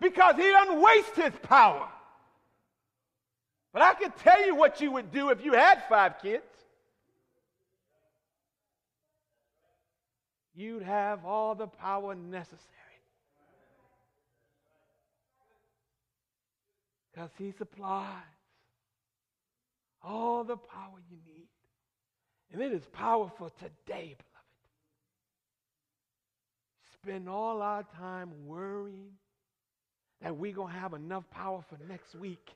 because 0.00 0.36
he 0.36 0.42
doesn't 0.42 0.80
waste 0.80 1.14
his 1.16 1.32
power. 1.42 1.88
But 3.72 3.82
I 3.82 3.94
can 3.94 4.12
tell 4.12 4.44
you 4.44 4.54
what 4.54 4.80
you 4.80 4.90
would 4.92 5.12
do 5.12 5.30
if 5.30 5.44
you 5.44 5.52
had 5.52 5.82
five 5.88 6.20
kids. 6.22 6.44
You'd 10.54 10.82
have 10.82 11.26
all 11.26 11.54
the 11.54 11.66
power 11.66 12.14
necessary. 12.14 12.62
Because 17.12 17.30
he 17.36 17.52
supplies 17.52 18.22
all 20.02 20.44
the 20.44 20.56
power 20.56 20.98
you 21.10 21.18
need. 21.26 21.48
And 22.52 22.62
it 22.62 22.72
is 22.72 22.86
powerful 22.92 23.50
today, 23.58 24.16
beloved. 24.16 24.36
Spend 26.94 27.28
all 27.28 27.60
our 27.60 27.84
time 27.98 28.30
worrying 28.46 29.12
that 30.22 30.36
we're 30.36 30.52
going 30.52 30.72
to 30.72 30.78
have 30.78 30.94
enough 30.94 31.28
power 31.30 31.62
for 31.68 31.78
next 31.88 32.14
week. 32.14 32.50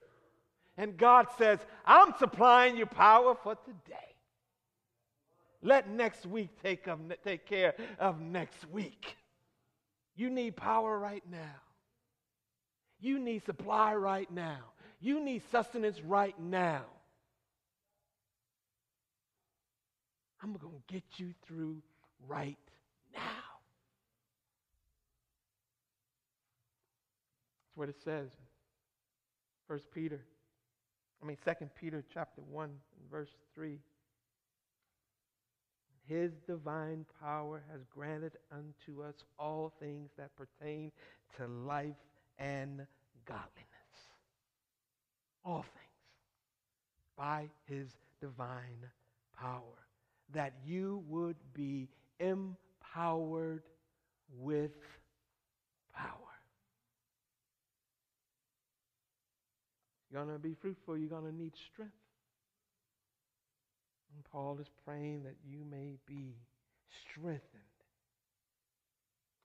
And 0.77 0.97
God 0.97 1.27
says, 1.37 1.59
I'm 1.85 2.15
supplying 2.19 2.77
you 2.77 2.87
power 2.87 3.37
for 3.43 3.55
today. 3.55 3.97
Let 5.63 5.91
next 5.91 6.25
week 6.27 6.51
take, 6.63 6.87
of, 6.87 6.99
take 7.23 7.47
care 7.47 7.75
of 7.99 8.21
next 8.21 8.69
week. 8.71 9.17
You 10.17 10.31
need 10.31 10.57
power 10.57 10.99
right 10.99 11.23
now. 11.31 11.57
You 12.99 13.19
need 13.19 13.45
supply 13.45 13.95
right 13.95 14.31
now. 14.31 14.59
You 15.01 15.21
need 15.21 15.43
sustenance 15.51 16.01
right 16.03 16.39
now. 16.39 16.85
I'm 20.43 20.55
going 20.55 20.75
to 20.75 20.93
get 20.93 21.05
you 21.17 21.35
through 21.47 21.83
right 22.27 22.57
now. 23.15 23.21
What 27.81 27.89
it 27.89 27.97
says. 28.05 28.29
First 29.67 29.87
Peter, 29.91 30.21
I 31.23 31.27
mean 31.27 31.39
Second 31.43 31.71
Peter 31.81 32.05
chapter 32.13 32.43
1 32.43 32.69
verse 33.11 33.31
3. 33.55 33.79
His 36.07 36.33
divine 36.47 37.07
power 37.23 37.63
has 37.73 37.81
granted 37.89 38.33
unto 38.53 39.03
us 39.03 39.15
all 39.39 39.73
things 39.81 40.11
that 40.19 40.29
pertain 40.37 40.93
to 41.39 41.47
life 41.47 41.97
and 42.39 42.87
godliness. 43.25 43.49
All 45.43 45.63
things. 45.63 45.77
By 47.17 47.49
his 47.65 47.89
divine 48.21 48.85
power. 49.41 49.87
That 50.35 50.53
you 50.67 51.03
would 51.09 51.37
be 51.55 51.89
empowered 52.19 53.63
with 54.39 54.73
power. 55.95 56.30
You're 60.11 60.25
going 60.25 60.35
to 60.35 60.43
be 60.43 60.55
fruitful. 60.61 60.97
You're 60.97 61.09
going 61.09 61.31
to 61.31 61.35
need 61.35 61.53
strength. 61.73 61.93
And 64.15 64.25
Paul 64.33 64.59
is 64.61 64.67
praying 64.85 65.23
that 65.23 65.37
you 65.49 65.65
may 65.71 65.97
be 66.07 66.35
strengthened 67.03 67.43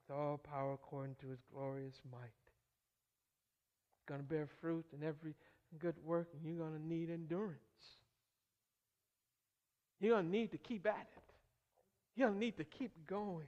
with 0.08 0.18
all 0.18 0.38
power 0.38 0.74
according 0.74 1.16
to 1.22 1.28
his 1.28 1.40
glorious 1.54 1.96
might. 2.12 2.20
You're 4.08 4.18
going 4.18 4.22
to 4.22 4.28
bear 4.28 4.48
fruit 4.60 4.86
in 5.00 5.08
every 5.08 5.36
good 5.80 5.96
work, 6.04 6.30
and 6.34 6.46
you're 6.46 6.68
going 6.68 6.80
to 6.80 6.88
need 6.88 7.10
endurance. 7.12 7.60
You're 10.00 10.16
going 10.16 10.26
to 10.26 10.32
need 10.32 10.52
to 10.52 10.58
keep 10.58 10.86
at 10.88 11.08
it. 11.16 11.24
You're 12.16 12.30
going 12.30 12.40
to 12.40 12.46
need 12.46 12.58
to 12.58 12.64
keep 12.64 12.92
going. 13.08 13.48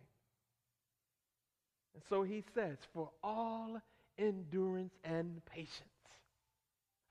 And 1.93 2.03
so 2.09 2.21
he 2.21 2.43
says, 2.53 2.77
for 2.93 3.09
all 3.23 3.81
endurance 4.19 4.93
and 5.03 5.41
patience 5.45 5.96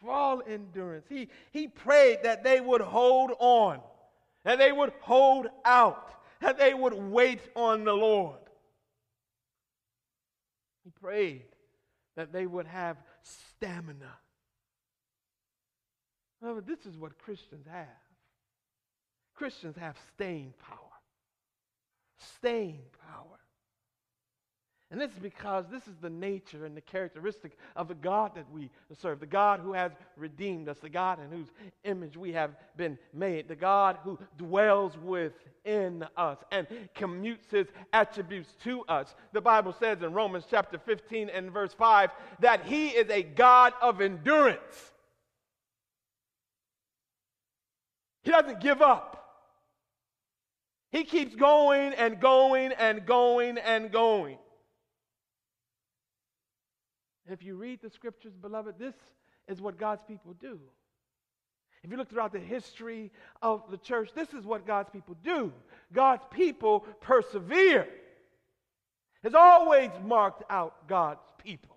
for 0.01 0.11
all 0.11 0.43
endurance. 0.47 1.07
He, 1.09 1.29
he 1.53 1.69
prayed 1.69 2.19
that 2.23 2.45
they 2.45 2.61
would 2.61 2.81
hold 2.81 3.33
on, 3.39 3.81
that 4.45 4.59
they 4.59 4.73
would 4.73 4.93
hold 5.01 5.47
out, 5.65 6.15
that 6.41 6.59
they 6.59 6.75
would 6.75 6.95
wait 6.95 7.41
on 7.55 7.85
the 7.85 7.95
Lord. 7.95 8.39
He 10.85 10.91
prayed 10.91 11.47
that 12.17 12.33
they 12.33 12.47
would 12.47 12.67
have 12.67 12.97
stamina. 13.23 14.13
Well, 16.41 16.61
this 16.67 16.87
is 16.87 16.97
what 16.97 17.19
Christians 17.19 17.67
have. 17.71 17.87
Christians 19.35 19.77
have 19.77 19.97
staying 20.15 20.55
power. 20.59 20.79
Staying 22.39 22.83
power. 23.07 23.36
And 24.91 25.01
this 25.01 25.11
is 25.11 25.19
because 25.19 25.65
this 25.69 25.89
is 25.89 25.97
the 26.01 26.11
nature 26.11 26.65
and 26.65 26.77
the 26.77 26.81
characteristic 26.81 27.59
of 27.75 27.89
the 27.89 27.95
God 27.95 28.37
that 28.37 28.49
we 28.53 28.71
serve, 28.97 29.19
the 29.19 29.27
God 29.27 29.59
who 29.59 29.73
has 29.73 29.91
redeemed 30.17 30.69
us, 30.69 30.79
the 30.79 30.89
God 30.89 31.19
in 31.19 31.37
whose 31.37 31.49
image 31.83 32.17
we 32.17 32.33
have 32.33 32.53
been 32.77 32.97
made, 33.13 33.49
the 33.49 33.57
God 33.57 33.99
who 34.05 34.17
dwells 34.39 34.97
within 34.99 36.07
us 36.17 36.39
and 36.53 36.69
commutes 36.95 37.51
his 37.51 37.67
attributes 37.93 38.55
to 38.63 38.83
us. 38.85 39.17
The 39.33 39.41
Bible 39.41 39.73
says 39.73 40.03
in 40.03 40.13
Romans 40.13 40.45
chapter 40.49 40.79
15 40.79 41.31
and 41.31 41.51
verse 41.51 41.75
5 41.75 42.11
that 42.39 42.65
he 42.65 42.91
is 42.91 43.11
a 43.11 43.25
God 43.25 43.73
of 43.83 44.01
endurance. 44.01 44.93
He 48.23 48.31
doesn't 48.31 48.61
give 48.61 48.83
up. 48.83 49.15
He 50.93 51.03
keeps 51.03 51.35
going 51.35 51.93
and 51.95 52.21
going 52.21 52.71
and 52.71 53.05
going 53.05 53.59
and 53.59 53.91
going. 53.91 54.39
If 57.29 57.43
you 57.43 57.57
read 57.57 57.81
the 57.83 57.91
scriptures, 57.91 58.33
beloved, 58.41 58.79
this 58.79 58.95
is 59.49 59.61
what 59.61 59.79
God's 59.79 60.03
people 60.07 60.35
do. 60.41 60.59
If 61.83 61.91
you 61.91 61.97
look 61.97 62.09
throughout 62.09 62.33
the 62.33 62.41
history 62.41 63.13
of 63.43 63.63
the 63.71 63.79
church, 63.79 64.11
this 64.15 64.33
is 64.33 64.45
what 64.45 64.67
God's 64.67 64.91
people 64.91 65.17
do. 65.23 65.53
God's 65.93 66.25
people 66.31 66.81
persevere. 67.01 67.87
Has 69.23 69.35
always 69.35 69.91
marked 70.05 70.43
out 70.51 70.89
God's 70.89 71.21
people. 71.43 71.77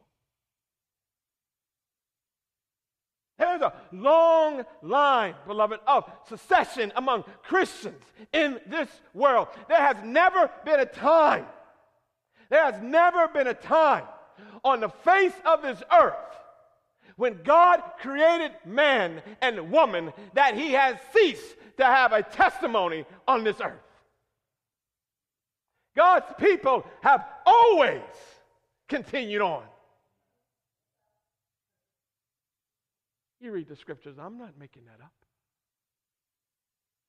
There's 3.38 3.62
a 3.62 3.74
long 3.94 4.66
line, 4.82 5.34
beloved, 5.48 5.80
of 5.88 6.12
secession 6.28 6.92
among 6.96 7.24
Christians 7.44 8.04
in 8.34 8.60
this 8.68 8.90
world. 9.14 9.48
There 9.70 9.80
has 9.80 9.96
never 10.04 10.52
been 10.66 10.82
a 10.82 10.86
time, 10.86 11.46
there 12.50 12.64
has 12.64 12.82
never 12.82 13.28
been 13.30 13.48
a 13.48 13.54
time 13.54 14.04
on 14.64 14.80
the 14.80 14.90
face 14.90 15.34
of 15.46 15.62
this 15.62 15.82
earth 15.92 16.16
when 17.16 17.40
God 17.44 17.82
created 18.00 18.52
man 18.66 19.22
and 19.42 19.72
woman 19.72 20.14
that 20.34 20.56
he 20.56 20.72
has 20.72 20.98
ceased 21.14 21.56
to 21.78 21.86
have 21.86 22.14
a 22.14 22.24
testimony 22.24 23.06
on 23.28 23.44
this 23.44 23.60
earth. 23.62 23.82
God's 25.96 26.32
people 26.40 26.86
have 27.02 27.26
always 27.46 28.02
continued 28.88 29.42
on. 29.42 29.64
You 33.42 33.52
read 33.52 33.68
the 33.68 33.76
scriptures, 33.76 34.16
I'm 34.18 34.38
not 34.38 34.58
making 34.58 34.84
that 34.86 35.04
up. 35.04 35.12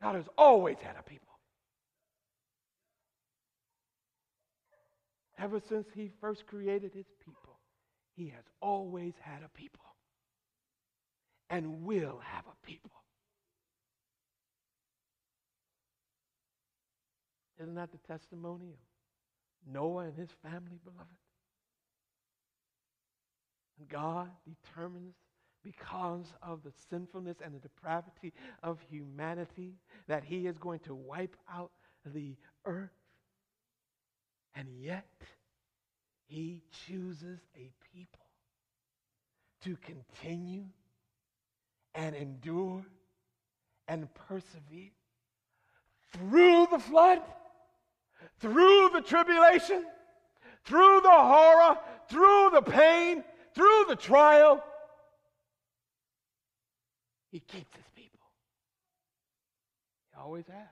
God 0.02 0.16
has 0.16 0.28
always 0.36 0.76
had 0.82 0.96
a 0.98 1.02
people. 1.02 1.28
Ever 5.38 5.60
since 5.68 5.86
he 5.94 6.10
first 6.20 6.46
created 6.46 6.92
his 6.94 7.06
people, 7.24 7.39
he 8.20 8.28
has 8.28 8.44
always 8.60 9.14
had 9.22 9.42
a 9.42 9.48
people 9.48 9.80
and 11.48 11.84
will 11.84 12.20
have 12.22 12.44
a 12.44 12.66
people. 12.66 12.90
Isn't 17.58 17.76
that 17.76 17.92
the 17.92 17.98
testimony 18.06 18.74
of 18.74 19.72
Noah 19.72 20.04
and 20.04 20.14
his 20.14 20.28
family, 20.42 20.78
beloved? 20.84 21.08
And 23.78 23.88
God 23.88 24.28
determines 24.44 25.14
because 25.64 26.26
of 26.42 26.62
the 26.62 26.72
sinfulness 26.90 27.38
and 27.42 27.54
the 27.54 27.58
depravity 27.58 28.34
of 28.62 28.80
humanity 28.90 29.76
that 30.08 30.24
he 30.24 30.46
is 30.46 30.58
going 30.58 30.80
to 30.80 30.94
wipe 30.94 31.36
out 31.50 31.70
the 32.04 32.36
earth. 32.66 32.90
And 34.54 34.68
yet, 34.78 35.06
he 36.30 36.62
chooses 36.86 37.40
a 37.56 37.72
people 37.92 38.24
to 39.64 39.76
continue 39.78 40.64
and 41.92 42.14
endure 42.14 42.84
and 43.88 44.08
persevere 44.14 44.92
through 46.12 46.68
the 46.70 46.78
flood, 46.78 47.20
through 48.38 48.90
the 48.92 49.00
tribulation, 49.00 49.84
through 50.64 51.00
the 51.00 51.10
horror, 51.10 51.76
through 52.08 52.50
the 52.54 52.62
pain, 52.62 53.24
through 53.52 53.86
the 53.88 53.96
trial. 53.96 54.62
He 57.32 57.40
keeps 57.40 57.74
his 57.74 57.90
people. 57.96 58.20
He 60.12 60.20
always 60.20 60.46
has. 60.46 60.68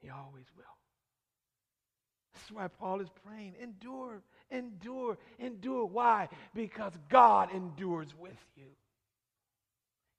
He 0.00 0.08
always 0.08 0.44
will. 0.55 0.55
This 2.46 2.52
is 2.52 2.56
why 2.58 2.68
Paul 2.68 3.00
is 3.00 3.08
praying 3.26 3.54
endure, 3.60 4.22
endure, 4.52 5.18
endure. 5.40 5.84
Why? 5.84 6.28
Because 6.54 6.92
God 7.08 7.52
endures 7.52 8.14
with 8.16 8.38
you. 8.56 8.68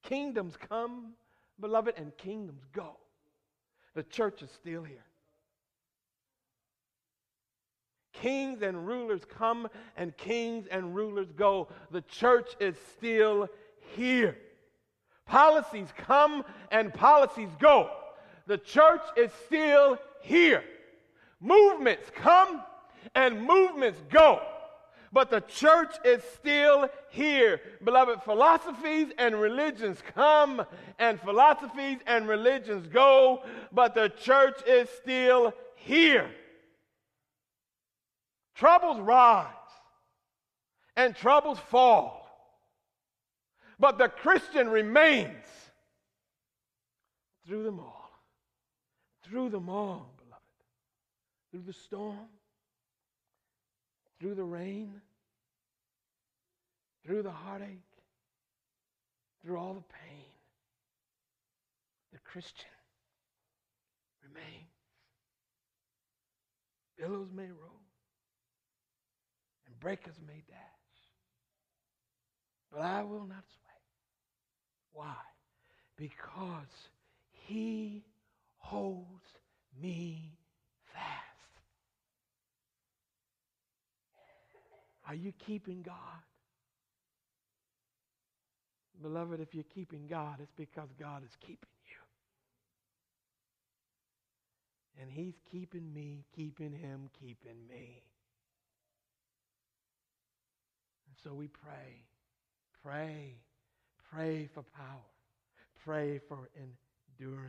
Kingdoms 0.04 0.58
come, 0.68 1.14
beloved, 1.62 1.94
and 1.96 2.12
kingdoms 2.18 2.64
go. 2.74 2.98
The 3.94 4.04
church 4.04 4.42
is 4.42 4.50
still 4.52 4.84
here. 4.84 5.06
Kings 8.12 8.62
and 8.62 8.86
rulers 8.86 9.22
come 9.38 9.70
and 9.96 10.16
kings 10.18 10.68
and 10.70 10.94
rulers 10.94 11.32
go. 11.32 11.70
The 11.92 12.02
church 12.02 12.58
is 12.60 12.76
still 12.98 13.48
here. 13.96 14.38
Policies 15.26 15.94
come 15.96 16.44
and 16.72 16.94
policies 16.94 17.56
go. 17.58 17.90
The 18.48 18.58
church 18.58 19.04
is 19.16 19.32
still 19.46 19.98
here. 20.20 20.66
Movements 21.40 22.10
come 22.16 22.64
and 23.16 23.46
movements 23.46 24.02
go 24.10 24.42
but 25.12 25.30
the 25.30 25.42
church 25.42 25.96
is 26.04 26.22
still 26.36 26.90
here. 27.10 27.62
Beloved, 27.84 28.24
philosophies 28.24 29.08
and 29.18 29.40
religions 29.40 30.02
come 30.14 30.66
and 31.00 31.20
philosophies 31.22 32.00
and 32.06 32.28
religions 32.28 32.88
go, 32.88 33.44
but 33.72 33.96
the 33.96 34.10
church 34.10 34.62
is 34.68 34.90
still 35.02 35.54
here. 35.76 36.30
Troubles 38.56 39.00
rise 39.00 39.48
and 40.96 41.16
troubles 41.16 41.60
fall, 41.60 42.28
but 43.80 43.98
the 43.98 44.10
Christian 44.10 44.70
remains 44.70 45.46
through 47.46 47.64
them 47.64 47.80
all. 47.80 48.10
Through 49.24 49.50
them 49.50 49.70
all. 49.70 50.17
Through 51.58 51.74
the 51.74 51.74
storm, 51.74 52.30
through 54.20 54.36
the 54.36 54.44
rain, 54.44 55.02
through 57.04 57.24
the 57.24 57.32
heartache, 57.32 57.82
through 59.42 59.58
all 59.58 59.74
the 59.74 59.82
pain, 59.82 60.26
the 62.14 62.20
Christian 62.20 62.70
remains. 64.22 64.70
Billows 66.96 67.30
may 67.34 67.48
roll 67.48 67.82
and 69.66 69.80
breakers 69.80 70.20
may 70.28 70.44
dash, 70.48 70.58
but 72.72 72.82
I 72.82 73.02
will 73.02 73.26
not 73.26 73.46
sway. 73.48 73.82
Why? 74.94 75.16
Because 75.98 76.92
he 77.32 78.04
holds 78.60 79.24
me 79.82 80.38
fast. 80.94 81.27
Are 85.08 85.16
you 85.16 85.32
keeping 85.46 85.82
God? 85.84 85.96
Beloved, 89.02 89.40
if 89.40 89.56
you're 89.56 89.64
keeping 89.64 90.08
God, 90.08 90.40
it's 90.42 90.52
because 90.58 90.90
God 91.00 91.24
is 91.24 91.32
keeping 91.40 91.70
you. 91.86 91.96
And 95.02 95.12
He's 95.12 95.36
keeping 95.50 95.94
me, 95.94 96.26
keeping 96.36 96.74
Him, 96.74 97.10
keeping 97.20 97.68
me. 97.70 98.04
And 101.08 101.16
so 101.24 101.34
we 101.34 101.48
pray, 101.48 102.04
pray, 102.84 103.36
pray 104.12 104.50
for 104.54 104.64
power, 104.64 105.06
pray 105.86 106.20
for 106.28 106.50
endurance, 106.58 107.48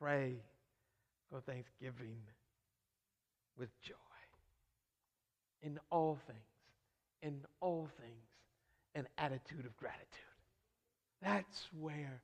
pray 0.00 0.36
for 1.28 1.40
thanksgiving 1.40 2.22
with 3.58 3.68
joy 3.82 3.94
in 5.68 5.78
all 5.90 6.18
things, 6.26 6.38
in 7.22 7.40
all 7.60 7.86
things, 8.00 8.24
an 8.94 9.06
attitude 9.18 9.66
of 9.66 9.76
gratitude. 9.76 10.06
That's 11.22 11.68
where, 11.78 12.22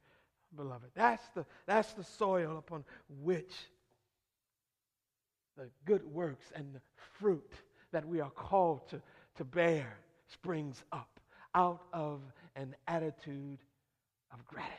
beloved, 0.56 0.88
that's 0.94 1.26
the, 1.34 1.44
that's 1.66 1.92
the 1.92 2.04
soil 2.04 2.56
upon 2.56 2.84
which 3.22 3.52
the 5.58 5.68
good 5.84 6.02
works 6.10 6.46
and 6.54 6.74
the 6.74 6.80
fruit 7.18 7.52
that 7.92 8.06
we 8.08 8.20
are 8.20 8.30
called 8.30 8.88
to, 8.88 9.02
to 9.36 9.44
bear 9.44 9.98
springs 10.32 10.82
up 10.90 11.20
out 11.54 11.82
of 11.92 12.22
an 12.56 12.74
attitude 12.88 13.58
of 14.32 14.42
gratitude. 14.46 14.72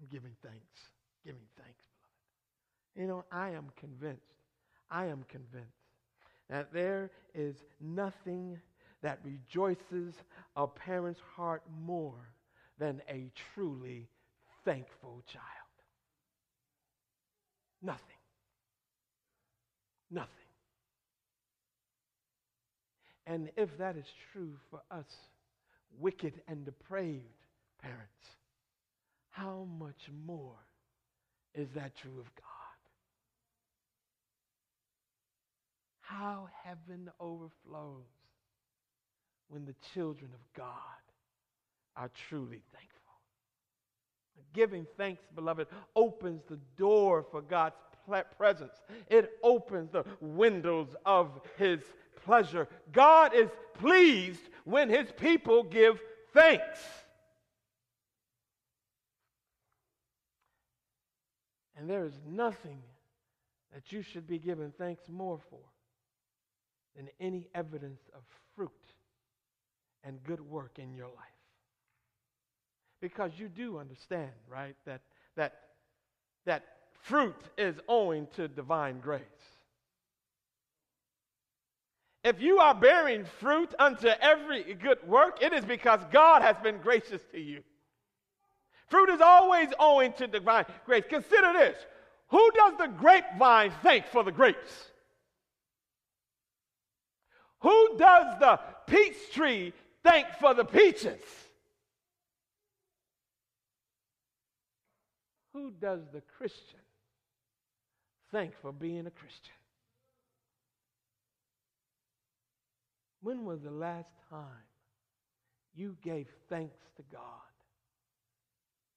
I'm 0.00 0.08
giving 0.12 0.32
thanks, 0.42 0.80
giving 1.24 1.40
thanks, 1.56 1.82
beloved. 2.94 3.02
You 3.02 3.08
know, 3.08 3.24
I 3.32 3.50
am 3.50 3.68
convinced, 3.76 4.20
I 4.90 5.06
am 5.06 5.24
convinced 5.28 5.79
that 6.50 6.72
there 6.72 7.10
is 7.34 7.54
nothing 7.80 8.58
that 9.02 9.20
rejoices 9.24 10.14
a 10.56 10.66
parent's 10.66 11.20
heart 11.34 11.62
more 11.82 12.28
than 12.78 13.00
a 13.08 13.30
truly 13.54 14.08
thankful 14.64 15.22
child. 15.32 15.44
Nothing. 17.82 18.00
Nothing. 20.10 20.28
And 23.26 23.50
if 23.56 23.68
that 23.78 23.96
is 23.96 24.06
true 24.32 24.52
for 24.70 24.82
us, 24.90 25.06
wicked 25.98 26.34
and 26.48 26.64
depraved 26.64 27.24
parents, 27.80 28.26
how 29.30 29.66
much 29.78 30.10
more 30.26 30.58
is 31.54 31.68
that 31.74 31.92
true 31.96 32.18
of 32.18 32.26
God? 32.34 32.59
How 36.10 36.48
heaven 36.64 37.08
overflows 37.20 38.04
when 39.48 39.64
the 39.64 39.74
children 39.94 40.30
of 40.34 40.40
God 40.56 40.74
are 41.96 42.10
truly 42.28 42.62
thankful. 42.72 42.96
Giving 44.52 44.86
thanks, 44.96 45.22
beloved, 45.34 45.68
opens 45.94 46.42
the 46.48 46.58
door 46.76 47.24
for 47.30 47.42
God's 47.42 47.76
presence. 48.36 48.72
It 49.08 49.30
opens 49.42 49.92
the 49.92 50.04
windows 50.20 50.96
of 51.06 51.40
his 51.56 51.80
pleasure. 52.24 52.66
God 52.90 53.32
is 53.34 53.48
pleased 53.74 54.42
when 54.64 54.88
his 54.88 55.12
people 55.12 55.62
give 55.62 56.00
thanks. 56.32 56.80
And 61.76 61.88
there 61.88 62.04
is 62.04 62.18
nothing 62.26 62.82
that 63.72 63.92
you 63.92 64.02
should 64.02 64.26
be 64.26 64.38
given 64.38 64.72
thanks 64.76 65.08
more 65.08 65.38
for 65.48 65.60
than 66.96 67.08
any 67.20 67.48
evidence 67.54 68.00
of 68.14 68.22
fruit 68.54 68.70
and 70.04 70.22
good 70.24 70.40
work 70.40 70.78
in 70.78 70.94
your 70.94 71.08
life. 71.08 71.16
Because 73.00 73.32
you 73.38 73.48
do 73.48 73.78
understand, 73.78 74.30
right, 74.48 74.76
that, 74.86 75.00
that, 75.36 75.54
that 76.44 76.64
fruit 77.02 77.36
is 77.56 77.76
owing 77.88 78.26
to 78.36 78.48
divine 78.48 79.00
grace. 79.00 79.22
If 82.22 82.40
you 82.40 82.58
are 82.58 82.74
bearing 82.74 83.24
fruit 83.24 83.74
unto 83.78 84.08
every 84.08 84.74
good 84.74 84.98
work, 85.06 85.42
it 85.42 85.54
is 85.54 85.64
because 85.64 86.00
God 86.12 86.42
has 86.42 86.56
been 86.62 86.78
gracious 86.78 87.22
to 87.32 87.40
you. 87.40 87.62
Fruit 88.88 89.08
is 89.08 89.20
always 89.20 89.68
owing 89.78 90.12
to 90.14 90.26
divine 90.26 90.66
grace. 90.84 91.04
Consider 91.08 91.52
this 91.54 91.76
who 92.28 92.50
does 92.52 92.74
the 92.78 92.86
grapevine 92.86 93.72
thank 93.82 94.06
for 94.06 94.22
the 94.22 94.32
grapes? 94.32 94.89
Who 97.60 97.96
does 97.98 98.38
the 98.38 98.58
peach 98.86 99.32
tree 99.32 99.72
thank 100.02 100.26
for 100.40 100.54
the 100.54 100.64
peaches? 100.64 101.20
Who 105.52 105.70
does 105.70 106.00
the 106.12 106.22
Christian 106.38 106.80
thank 108.32 108.58
for 108.60 108.72
being 108.72 109.06
a 109.06 109.10
Christian? 109.10 109.54
When 113.22 113.44
was 113.44 113.60
the 113.60 113.70
last 113.70 114.12
time 114.30 114.64
you 115.74 115.96
gave 116.02 116.26
thanks 116.48 116.78
to 116.96 117.02
God 117.12 117.20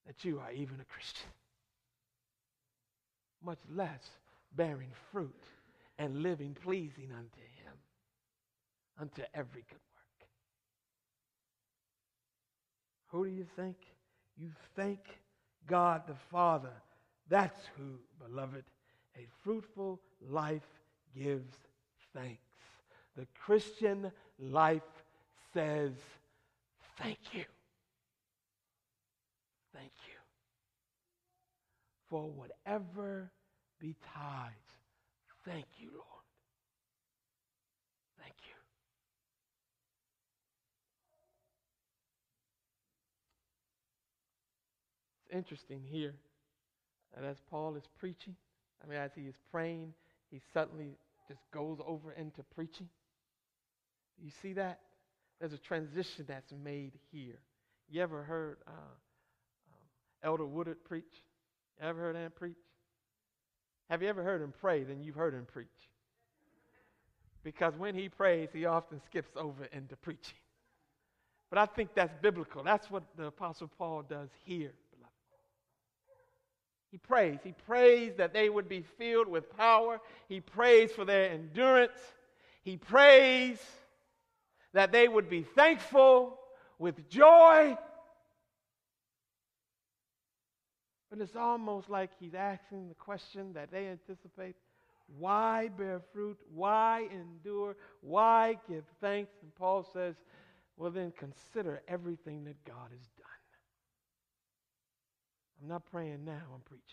that 0.08 0.24
you 0.24 0.40
are 0.40 0.52
even 0.52 0.80
a 0.80 0.86
Christian? 0.86 1.30
Much 3.44 3.60
less 3.70 4.10
bearing 4.56 4.92
fruit 5.12 5.44
and 6.00 6.24
living 6.24 6.56
pleasing 6.64 7.12
unto 7.12 7.40
Him, 7.40 7.53
unto 9.00 9.22
every 9.34 9.64
good 9.70 9.80
work. 9.96 10.28
Who 13.08 13.26
do 13.26 13.32
you 13.32 13.46
think? 13.56 13.78
You 14.38 14.50
thank 14.76 15.00
God 15.68 16.04
the 16.08 16.16
Father. 16.32 16.74
That's 17.30 17.60
who, 17.78 18.00
beloved, 18.26 18.64
a 19.16 19.28
fruitful 19.44 20.00
life 20.30 20.68
gives 21.16 21.54
thanks. 22.14 22.42
The 23.16 23.28
Christian 23.46 24.12
life 24.40 24.82
says, 25.54 25.92
Thank 26.98 27.20
you. 27.34 27.46
Thank 29.74 29.92
you. 30.08 30.20
For 32.10 32.30
whatever 32.30 33.32
betides, 33.80 34.54
thank 35.46 35.66
you. 35.80 36.04
It's 45.23 45.23
interesting 45.34 45.82
here 45.90 46.14
that 47.16 47.26
as 47.26 47.38
Paul 47.50 47.76
is 47.76 47.84
preaching, 48.00 48.36
I 48.84 48.90
mean, 48.90 49.00
as 49.00 49.12
he 49.16 49.22
is 49.22 49.36
praying, 49.52 49.94
he 50.30 50.40
suddenly 50.54 50.98
just 51.28 51.42
goes 51.52 51.80
over 51.86 52.12
into 52.14 52.44
preaching. 52.56 52.90
You 54.22 54.32
see 54.42 54.54
that? 54.54 54.80
There's 55.40 55.54
a 55.54 55.58
transition 55.58 56.26
that's 56.28 56.54
made 56.64 56.94
here. 57.12 57.40
You 57.90 58.02
ever 58.02 58.24
heard 58.24 58.58
uh, 58.68 58.72
um, 58.72 59.78
Elder 60.24 60.46
Woodard 60.46 60.84
preach? 60.86 61.04
You 61.82 61.88
ever 61.88 62.00
heard 62.00 62.16
him 62.16 62.32
preach? 62.36 62.56
Have 63.90 64.02
you 64.02 64.10
ever 64.10 64.24
heard 64.24 64.42
him 64.42 64.54
pray? 64.60 64.84
Then 64.84 65.04
you've 65.04 65.16
heard 65.16 65.34
him 65.34 65.46
preach. 65.52 65.68
Because 67.44 67.74
when 67.78 67.94
he 67.94 68.08
prays, 68.08 68.50
he 68.54 68.66
often 68.66 69.02
skips 69.06 69.32
over 69.36 69.66
into 69.66 69.96
preaching. 69.98 70.38
But 71.50 71.60
I 71.60 71.66
think 71.66 71.90
that's 71.94 72.14
biblical. 72.22 72.64
That's 72.64 72.90
what 72.90 73.04
the 73.18 73.26
Apostle 73.26 73.70
Paul 73.78 74.04
does 74.04 74.30
here. 74.46 74.72
He 76.94 77.00
prays. 77.00 77.40
He 77.44 77.54
prays 77.66 78.14
that 78.18 78.34
they 78.34 78.50
would 78.50 78.70
be 78.70 78.84
filled 79.00 79.28
with 79.28 79.50
power. 79.58 80.00
He 80.30 80.40
prays 80.40 80.92
for 80.92 81.06
their 81.06 81.32
endurance. 81.32 81.98
He 82.62 82.78
prays 82.78 83.58
that 84.74 84.92
they 84.92 85.08
would 85.08 85.28
be 85.28 85.42
thankful 85.42 86.38
with 86.78 87.10
joy. 87.10 87.76
But 91.10 91.20
it's 91.20 91.36
almost 91.36 91.90
like 91.90 92.12
he's 92.20 92.36
asking 92.36 92.90
the 92.90 92.96
question 92.96 93.54
that 93.54 93.72
they 93.72 93.88
anticipate 93.88 94.56
why 95.18 95.70
bear 95.76 96.00
fruit? 96.14 96.38
Why 96.54 97.08
endure? 97.12 97.76
Why 98.02 98.60
give 98.70 98.84
thanks? 99.02 99.32
And 99.42 99.54
Paul 99.56 99.84
says, 99.94 100.14
well, 100.78 100.92
then 100.92 101.12
consider 101.18 101.82
everything 101.88 102.44
that 102.46 102.64
God 102.66 102.92
has. 102.92 103.08
I'm 105.64 105.70
not 105.70 105.86
praying 105.90 106.26
now, 106.26 106.42
I'm 106.54 106.62
preaching. 106.66 106.84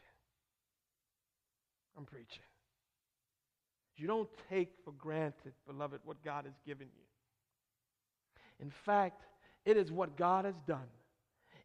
I'm 1.98 2.04
preaching. 2.04 2.44
You 3.96 4.06
don't 4.06 4.28
take 4.48 4.70
for 4.84 4.92
granted, 4.92 5.54
beloved, 5.66 6.00
what 6.04 6.22
God 6.24 6.44
has 6.44 6.54
given 6.64 6.86
you. 6.96 7.04
In 8.64 8.70
fact, 8.70 9.24
it 9.64 9.76
is 9.76 9.90
what 9.90 10.16
God 10.16 10.44
has 10.44 10.54
done 10.68 10.86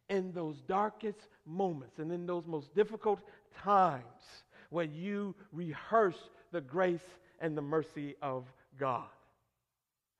in 0.08 0.32
those 0.32 0.60
darkest 0.62 1.28
moments 1.46 2.00
and 2.00 2.10
in 2.10 2.26
those 2.26 2.44
most 2.44 2.74
difficult 2.74 3.20
times 3.62 4.02
when 4.70 4.92
you 4.92 5.34
rehearse 5.52 6.18
the 6.50 6.60
grace 6.60 7.06
and 7.40 7.56
the 7.56 7.62
mercy 7.62 8.16
of 8.20 8.44
God. 8.78 9.06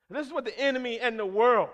This 0.09 0.29
is 0.29 0.33
what 0.33 0.44
the 0.44 0.57
enemy 0.57 1.01
and 1.01 1.18
the 1.18 1.27
world 1.27 1.70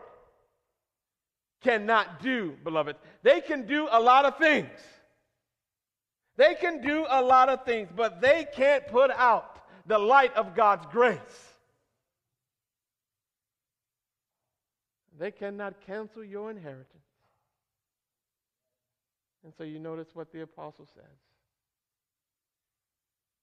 cannot 1.62 2.22
do, 2.22 2.56
beloved. 2.64 2.96
They 3.22 3.42
can 3.42 3.66
do 3.66 3.88
a 3.90 4.00
lot 4.00 4.24
of 4.24 4.38
things. 4.38 4.70
They 6.36 6.54
can 6.54 6.80
do 6.80 7.06
a 7.08 7.22
lot 7.22 7.48
of 7.48 7.64
things, 7.64 7.88
but 7.94 8.20
they 8.20 8.46
can't 8.54 8.86
put 8.88 9.10
out 9.10 9.60
the 9.86 9.98
light 9.98 10.34
of 10.34 10.54
God's 10.54 10.86
grace. 10.86 11.18
They 15.18 15.30
cannot 15.30 15.74
cancel 15.86 16.24
your 16.24 16.50
inheritance. 16.50 16.88
And 19.44 19.52
so 19.56 19.64
you 19.64 19.78
notice 19.78 20.08
what 20.14 20.32
the 20.32 20.42
apostle 20.42 20.86
says. 20.94 21.04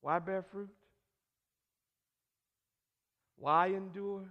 Why 0.02 0.20
bear 0.20 0.42
fruit? 0.42 0.70
Why 3.38 3.68
endure? 3.68 4.24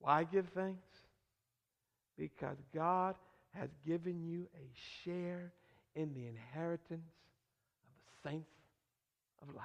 Why 0.00 0.24
give 0.24 0.48
thanks? 0.54 0.86
Because 2.18 2.56
God 2.74 3.14
has 3.54 3.70
given 3.86 4.24
you 4.24 4.46
a 4.54 5.04
share 5.04 5.52
in 5.96 6.14
the 6.14 6.26
inheritance 6.26 7.10
of 7.82 8.22
the 8.22 8.30
saints 8.30 8.52
of 9.42 9.54
life. 9.54 9.64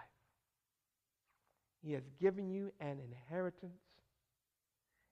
He 1.84 1.94
has 1.94 2.04
given 2.20 2.50
you 2.50 2.72
an 2.80 3.00
inheritance 3.00 3.82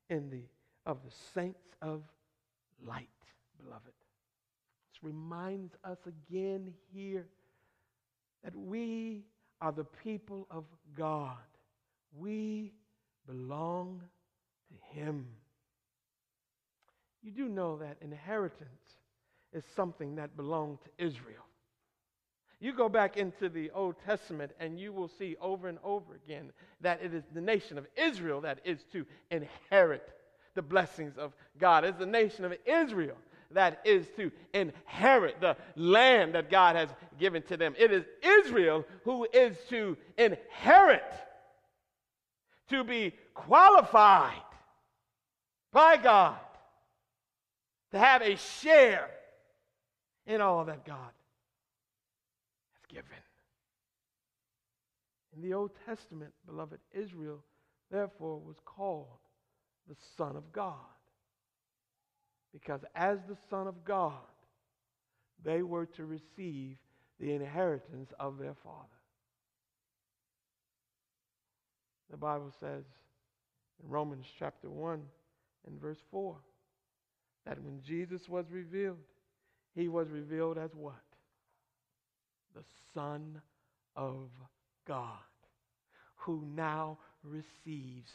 in 0.10 0.30
the 0.30 0.44
of 0.86 0.98
the 1.04 1.12
saints 1.36 1.60
of 1.82 2.02
light, 2.86 3.08
beloved. 3.64 3.84
This 3.86 5.04
reminds 5.04 5.76
us 5.84 6.00
again 6.08 6.74
here 6.92 7.28
that 8.44 8.56
we 8.56 9.24
are 9.62 9.72
the 9.72 9.84
people 9.84 10.48
of 10.50 10.64
God. 10.98 11.38
We 12.18 12.72
belong 13.28 14.02
to 14.70 15.00
Him. 15.00 15.28
You 17.22 17.32
do 17.32 17.50
know 17.50 17.78
that 17.78 17.98
inheritance 18.02 18.79
is 19.54 19.64
something 19.76 20.16
that 20.16 20.36
belonged 20.36 20.80
to 20.84 21.06
Israel. 21.06 21.44
You 22.60 22.74
go 22.74 22.90
back 22.90 23.16
into 23.16 23.48
the 23.48 23.72
Old 23.72 23.96
Testament 24.06 24.52
and 24.60 24.80
you 24.80 24.92
will 24.92 25.08
see 25.08 25.38
over 25.42 25.70
and 25.70 25.78
over 25.84 26.16
again 26.16 26.52
that 26.82 27.02
it 27.02 27.14
is 27.14 27.24
the 27.34 27.42
nation 27.42 27.78
of 27.78 27.88
Israel 27.96 28.42
that 28.42 28.60
is 28.66 28.84
to 28.92 29.06
inherit 29.32 30.10
the 30.56 30.62
blessings 30.62 31.18
of 31.18 31.34
God. 31.58 31.86
It's 31.86 31.98
the 31.98 32.06
nation 32.06 32.44
of 32.44 32.54
Israel 32.66 33.16
that 33.52 33.80
is 33.86 34.08
to 34.18 34.32
inherit 34.54 35.40
the 35.40 35.56
land 35.76 36.36
that 36.36 36.52
God 36.52 36.76
has 36.76 36.90
given 37.18 37.42
to 37.44 37.58
them. 37.58 37.74
It 37.78 37.92
is 37.92 38.04
Israel 38.22 38.86
who 39.06 39.26
is 39.34 39.56
to 39.70 39.98
inherit, 40.18 41.12
to 42.70 42.84
be 42.84 43.14
qualified 43.34 44.42
by 45.72 45.98
God, 45.98 46.38
to 47.92 47.98
have 47.98 48.22
a 48.22 48.36
share 48.36 49.10
in 50.30 50.42
all 50.42 50.64
that 50.66 50.86
God 50.86 51.12
has 52.74 52.86
given. 52.88 53.10
In 55.36 55.42
the 55.42 55.56
Old 55.56 55.72
Testament, 55.88 56.32
beloved, 56.46 56.80
Israel 56.94 57.44
therefore 57.92 58.40
was 58.40 58.58
called 58.64 59.08
the 59.88 59.96
Son 60.16 60.36
of 60.36 60.54
God. 60.54 60.76
Because 62.54 62.82
as 62.96 63.18
the 63.28 63.38
Son 63.50 63.68
of 63.68 63.84
God, 63.84 64.14
they 65.44 65.64
were 65.64 65.88
to 65.88 66.06
receive 66.06 66.78
the 67.20 67.34
inheritance 67.34 68.12
of 68.20 68.38
their 68.38 68.56
Father. 68.64 68.88
The 72.12 72.18
Bible 72.18 72.52
says 72.60 72.84
in 73.84 73.90
Romans 73.90 74.26
chapter 74.38 74.70
1 74.70 75.02
and 75.68 75.82
verse 75.82 76.00
4 76.12 76.36
that 77.46 77.62
when 77.64 77.82
Jesus 77.82 78.28
was 78.30 78.46
revealed, 78.52 78.98
he 79.76 79.88
was 79.88 80.10
revealed 80.10 80.58
as 80.58 80.72
what? 80.76 80.96
The 82.56 82.64
Son 82.94 83.42
of 83.96 84.30
God, 84.88 85.18
who 86.16 86.44
now 86.56 86.98
receives 87.24 88.12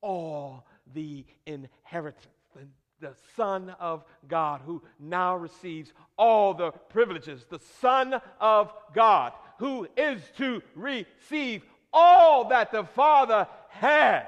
all 0.00 0.66
the 0.94 1.24
inheritance. 1.46 2.26
The, 2.54 2.66
the 3.00 3.14
Son 3.36 3.74
of 3.80 4.04
God, 4.28 4.60
who 4.64 4.82
now 4.98 5.36
receives 5.36 5.92
all 6.16 6.54
the 6.54 6.70
privileges. 6.70 7.44
The 7.48 7.60
Son 7.80 8.20
of 8.40 8.72
God, 8.94 9.32
who 9.58 9.88
is 9.96 10.20
to 10.36 10.62
receive 10.74 11.62
all 11.92 12.48
that 12.48 12.70
the 12.70 12.84
Father 12.84 13.46
has. 13.70 14.26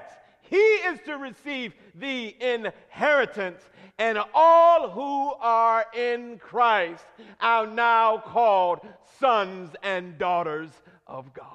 He 0.51 0.57
is 0.57 0.99
to 1.05 1.17
receive 1.17 1.73
the 1.95 2.35
inheritance, 2.41 3.61
and 3.97 4.19
all 4.33 4.89
who 4.89 5.33
are 5.39 5.85
in 5.95 6.39
Christ 6.39 7.05
are 7.39 7.65
now 7.65 8.17
called 8.17 8.81
sons 9.17 9.71
and 9.81 10.17
daughters 10.17 10.69
of 11.07 11.33
God. 11.33 11.47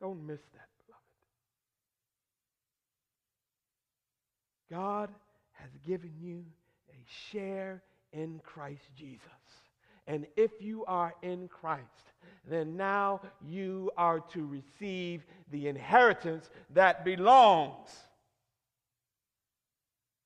Don't 0.00 0.24
miss 0.24 0.38
that, 0.54 0.68
beloved. 0.86 1.02
God 4.70 5.10
has 5.54 5.70
given 5.84 6.12
you 6.20 6.44
a 6.88 7.04
share 7.32 7.82
in 8.12 8.40
Christ 8.44 8.84
Jesus. 8.96 9.20
And 10.10 10.26
if 10.36 10.50
you 10.58 10.84
are 10.86 11.14
in 11.22 11.46
Christ, 11.46 11.84
then 12.44 12.76
now 12.76 13.20
you 13.46 13.92
are 13.96 14.18
to 14.32 14.44
receive 14.44 15.24
the 15.52 15.68
inheritance 15.68 16.50
that 16.70 17.04
belongs 17.04 17.88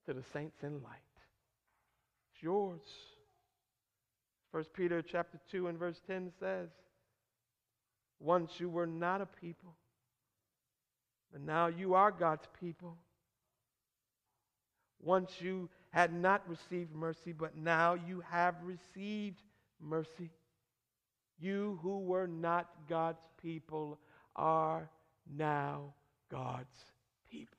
to 0.07 0.14
the 0.14 0.23
saints 0.33 0.62
in 0.62 0.83
light. 0.83 1.12
It's 2.33 2.42
yours. 2.42 2.81
1 4.53 4.64
Peter 4.73 5.03
chapter 5.03 5.38
2 5.51 5.66
and 5.66 5.79
verse 5.79 6.01
10 6.07 6.33
says, 6.40 6.70
Once 8.20 8.53
you 8.59 8.70
were 8.70 8.87
not 8.87 9.20
a 9.20 9.27
people, 9.27 9.75
but 11.31 11.42
now 11.42 11.66
you 11.66 11.92
are 11.92 12.11
God's 12.11 12.49
people. 12.59 12.97
Once 15.03 15.42
you 15.42 15.68
had 15.90 16.11
not 16.14 16.40
received 16.49 16.94
mercy, 16.94 17.33
but 17.33 17.55
now 17.55 17.92
you 17.92 18.23
have 18.31 18.55
received 18.64 19.42
mercy. 19.42 19.51
You 21.38 21.79
who 21.83 22.01
were 22.01 22.27
not 22.27 22.68
God's 22.88 23.27
people 23.42 23.99
are 24.37 24.88
now 25.37 25.94
God's 26.31 26.85
people. 27.31 27.59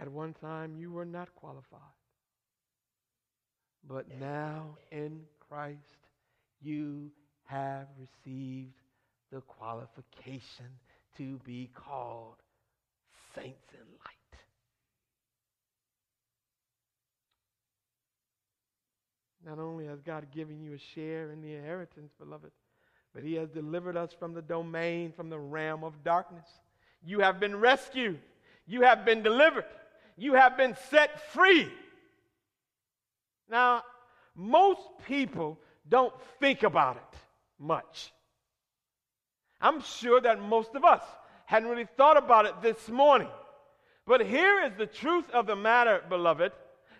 At 0.00 0.08
one 0.08 0.32
time, 0.34 0.76
you 0.76 0.92
were 0.92 1.04
not 1.04 1.34
qualified. 1.34 1.80
But 3.88 4.06
now 4.20 4.76
in 4.92 5.22
Christ, 5.48 5.78
you 6.60 7.10
have 7.44 7.86
received 7.98 8.74
the 9.32 9.40
qualification 9.40 10.66
to 11.16 11.38
be 11.44 11.70
called 11.74 12.36
saints 13.34 13.72
in 13.72 13.86
light. 14.04 14.17
Not 19.48 19.58
only 19.58 19.86
has 19.86 20.02
God 20.02 20.26
given 20.30 20.60
you 20.60 20.74
a 20.74 20.78
share 20.78 21.30
in 21.30 21.40
the 21.40 21.54
inheritance, 21.54 22.12
beloved, 22.18 22.50
but 23.14 23.22
He 23.22 23.34
has 23.36 23.48
delivered 23.48 23.96
us 23.96 24.10
from 24.12 24.34
the 24.34 24.42
domain, 24.42 25.10
from 25.10 25.30
the 25.30 25.38
realm 25.38 25.84
of 25.84 26.04
darkness. 26.04 26.46
You 27.02 27.20
have 27.20 27.40
been 27.40 27.56
rescued, 27.56 28.20
you 28.66 28.82
have 28.82 29.06
been 29.06 29.22
delivered, 29.22 29.64
you 30.18 30.34
have 30.34 30.58
been 30.58 30.76
set 30.90 31.32
free. 31.32 31.72
Now, 33.48 33.84
most 34.36 34.82
people 35.06 35.58
don't 35.88 36.12
think 36.40 36.62
about 36.62 36.96
it 36.96 37.18
much. 37.58 38.12
I'm 39.62 39.80
sure 39.80 40.20
that 40.20 40.42
most 40.42 40.74
of 40.74 40.84
us 40.84 41.02
hadn't 41.46 41.70
really 41.70 41.88
thought 41.96 42.18
about 42.18 42.44
it 42.44 42.60
this 42.60 42.90
morning. 42.90 43.28
But 44.06 44.26
here 44.26 44.62
is 44.64 44.72
the 44.76 44.86
truth 44.86 45.30
of 45.30 45.46
the 45.46 45.56
matter, 45.56 46.02
beloved. 46.06 46.52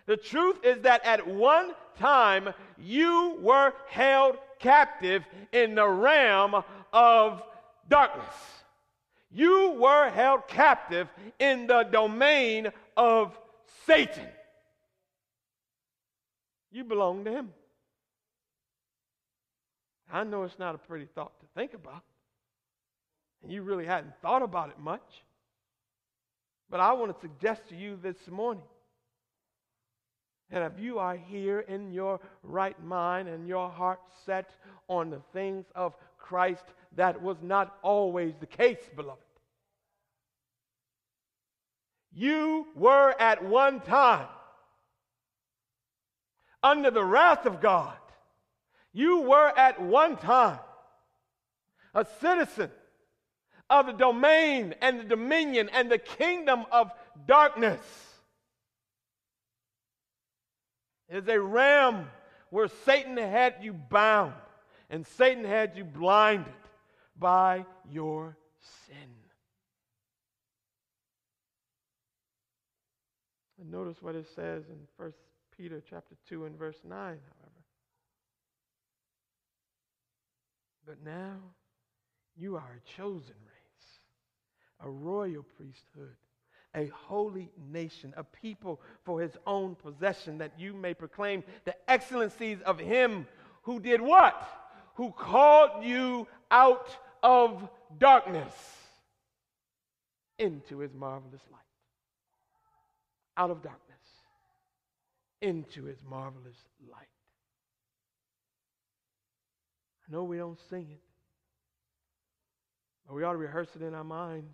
The 0.09 0.17
truth 0.17 0.65
is 0.65 0.81
that 0.81 1.05
at 1.05 1.27
one 1.27 1.69
time 1.99 2.49
you 2.79 3.37
were 3.41 3.73
held 3.89 4.39
captive 4.57 5.23
in 5.51 5.75
the 5.75 5.87
realm 5.87 6.63
of 6.91 7.43
darkness. 7.87 8.25
You 9.29 9.75
were 9.79 10.09
held 10.09 10.47
captive 10.47 11.07
in 11.37 11.67
the 11.67 11.83
domain 11.83 12.69
of 12.97 13.37
Satan. 13.85 14.25
You 16.71 16.85
belong 16.85 17.23
to 17.25 17.31
him. 17.31 17.53
I 20.11 20.23
know 20.23 20.41
it's 20.41 20.57
not 20.57 20.73
a 20.73 20.79
pretty 20.79 21.05
thought 21.13 21.39
to 21.39 21.45
think 21.55 21.75
about. 21.75 22.01
And 23.43 23.51
you 23.51 23.61
really 23.61 23.85
hadn't 23.85 24.15
thought 24.23 24.41
about 24.41 24.69
it 24.71 24.79
much. 24.79 25.23
But 26.67 26.79
I 26.79 26.93
want 26.93 27.13
to 27.13 27.21
suggest 27.21 27.69
to 27.69 27.75
you 27.75 27.95
this 28.01 28.17
morning 28.27 28.63
and 30.51 30.63
if 30.63 30.79
you 30.79 30.97
are 30.97 31.15
here 31.15 31.59
in 31.61 31.91
your 31.91 32.19
right 32.43 32.81
mind 32.83 33.29
and 33.29 33.47
your 33.47 33.69
heart 33.69 33.99
set 34.25 34.49
on 34.87 35.09
the 35.09 35.21
things 35.31 35.65
of 35.75 35.93
Christ, 36.17 36.63
that 36.95 37.21
was 37.21 37.37
not 37.41 37.77
always 37.83 38.33
the 38.39 38.47
case, 38.47 38.79
beloved. 38.95 39.21
You 42.11 42.67
were 42.75 43.13
at 43.19 43.43
one 43.43 43.79
time 43.81 44.27
under 46.63 46.89
the 46.89 47.03
wrath 47.03 47.45
of 47.45 47.61
God. 47.61 47.95
You 48.91 49.21
were 49.21 49.53
at 49.57 49.79
one 49.79 50.17
time 50.17 50.59
a 51.93 52.05
citizen 52.19 52.71
of 53.69 53.85
the 53.85 53.93
domain 53.93 54.73
and 54.81 54.99
the 54.99 55.03
dominion 55.03 55.69
and 55.71 55.91
the 55.91 55.99
kingdom 55.99 56.65
of 56.71 56.91
darkness 57.27 57.79
is 61.09 61.27
a 61.27 61.39
realm 61.39 62.07
where 62.49 62.69
Satan 62.85 63.17
had 63.17 63.55
you 63.61 63.73
bound 63.73 64.33
and 64.89 65.05
Satan 65.05 65.43
had 65.43 65.75
you 65.75 65.83
blinded 65.83 66.53
by 67.17 67.65
your 67.91 68.37
sin. 68.87 69.09
And 73.59 73.71
notice 73.71 74.01
what 74.01 74.15
it 74.15 74.27
says 74.35 74.63
in 74.69 74.77
1 74.97 75.13
Peter 75.57 75.81
chapter 75.89 76.15
2 76.29 76.45
and 76.45 76.57
verse 76.57 76.77
9, 76.83 76.91
however. 76.95 77.19
But 80.85 81.03
now 81.03 81.37
you 82.37 82.55
are 82.55 82.77
a 82.77 82.97
chosen 82.97 83.35
race, 83.45 83.99
a 84.79 84.89
royal 84.89 85.43
priesthood 85.43 86.15
a 86.75 86.87
holy 86.87 87.49
nation, 87.71 88.13
a 88.15 88.23
people 88.23 88.79
for 89.03 89.21
his 89.21 89.31
own 89.47 89.75
possession, 89.75 90.37
that 90.37 90.51
you 90.57 90.73
may 90.73 90.93
proclaim 90.93 91.43
the 91.65 91.75
excellencies 91.89 92.59
of 92.61 92.79
him 92.79 93.25
who 93.63 93.79
did 93.79 94.01
what? 94.01 94.47
Who 94.95 95.11
called 95.11 95.83
you 95.83 96.27
out 96.51 96.95
of 97.23 97.67
darkness 97.97 98.53
into 100.37 100.79
his 100.79 100.93
marvelous 100.93 101.41
light. 101.51 101.59
Out 103.37 103.51
of 103.51 103.61
darkness 103.61 103.85
into 105.41 105.85
his 105.85 105.97
marvelous 106.07 106.57
light. 106.91 107.07
I 110.07 110.11
know 110.11 110.23
we 110.23 110.37
don't 110.37 110.59
sing 110.69 110.87
it, 110.91 111.01
but 113.07 113.15
we 113.15 113.23
ought 113.23 113.33
to 113.33 113.37
rehearse 113.37 113.69
it 113.75 113.81
in 113.81 113.93
our 113.93 114.03
minds. 114.03 114.53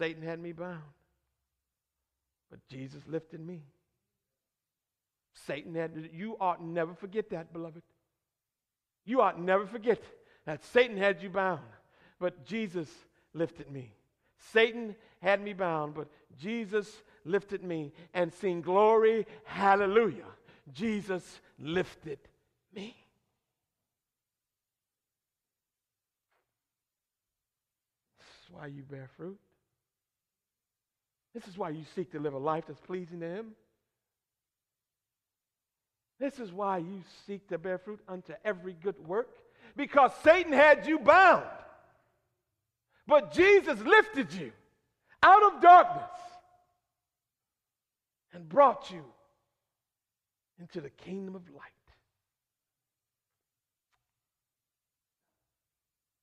Satan 0.00 0.22
had 0.22 0.40
me 0.40 0.52
bound, 0.52 0.80
but 2.50 2.58
Jesus 2.68 3.02
lifted 3.06 3.38
me. 3.38 3.60
Satan 5.46 5.74
had, 5.74 6.08
you 6.14 6.38
ought 6.40 6.64
never 6.64 6.94
forget 6.94 7.28
that, 7.30 7.52
beloved. 7.52 7.82
You 9.04 9.20
ought 9.20 9.38
never 9.38 9.66
forget 9.66 10.02
that 10.46 10.64
Satan 10.64 10.96
had 10.96 11.22
you 11.22 11.28
bound, 11.28 11.60
but 12.18 12.46
Jesus 12.46 12.88
lifted 13.34 13.70
me. 13.70 13.92
Satan 14.54 14.96
had 15.20 15.42
me 15.42 15.52
bound, 15.52 15.92
but 15.92 16.08
Jesus 16.38 17.02
lifted 17.26 17.62
me 17.62 17.92
and 18.14 18.32
seen 18.32 18.62
glory. 18.62 19.26
Hallelujah. 19.44 20.24
Jesus 20.72 21.42
lifted 21.58 22.20
me. 22.74 22.96
That's 28.18 28.50
why 28.50 28.66
you 28.68 28.82
bear 28.82 29.10
fruit. 29.18 29.38
This 31.34 31.46
is 31.46 31.56
why 31.56 31.70
you 31.70 31.84
seek 31.94 32.12
to 32.12 32.18
live 32.18 32.34
a 32.34 32.38
life 32.38 32.64
that's 32.66 32.80
pleasing 32.80 33.20
to 33.20 33.28
Him. 33.28 33.46
This 36.18 36.38
is 36.38 36.52
why 36.52 36.78
you 36.78 37.02
seek 37.26 37.48
to 37.48 37.58
bear 37.58 37.78
fruit 37.78 38.00
unto 38.08 38.34
every 38.44 38.74
good 38.74 38.98
work, 39.06 39.28
because 39.76 40.10
Satan 40.22 40.52
had 40.52 40.86
you 40.86 40.98
bound. 40.98 41.46
But 43.06 43.32
Jesus 43.32 43.80
lifted 43.80 44.32
you 44.32 44.52
out 45.22 45.42
of 45.54 45.62
darkness 45.62 46.10
and 48.32 48.48
brought 48.48 48.90
you 48.90 49.04
into 50.60 50.80
the 50.80 50.90
kingdom 50.90 51.34
of 51.34 51.42
light. 51.50 51.62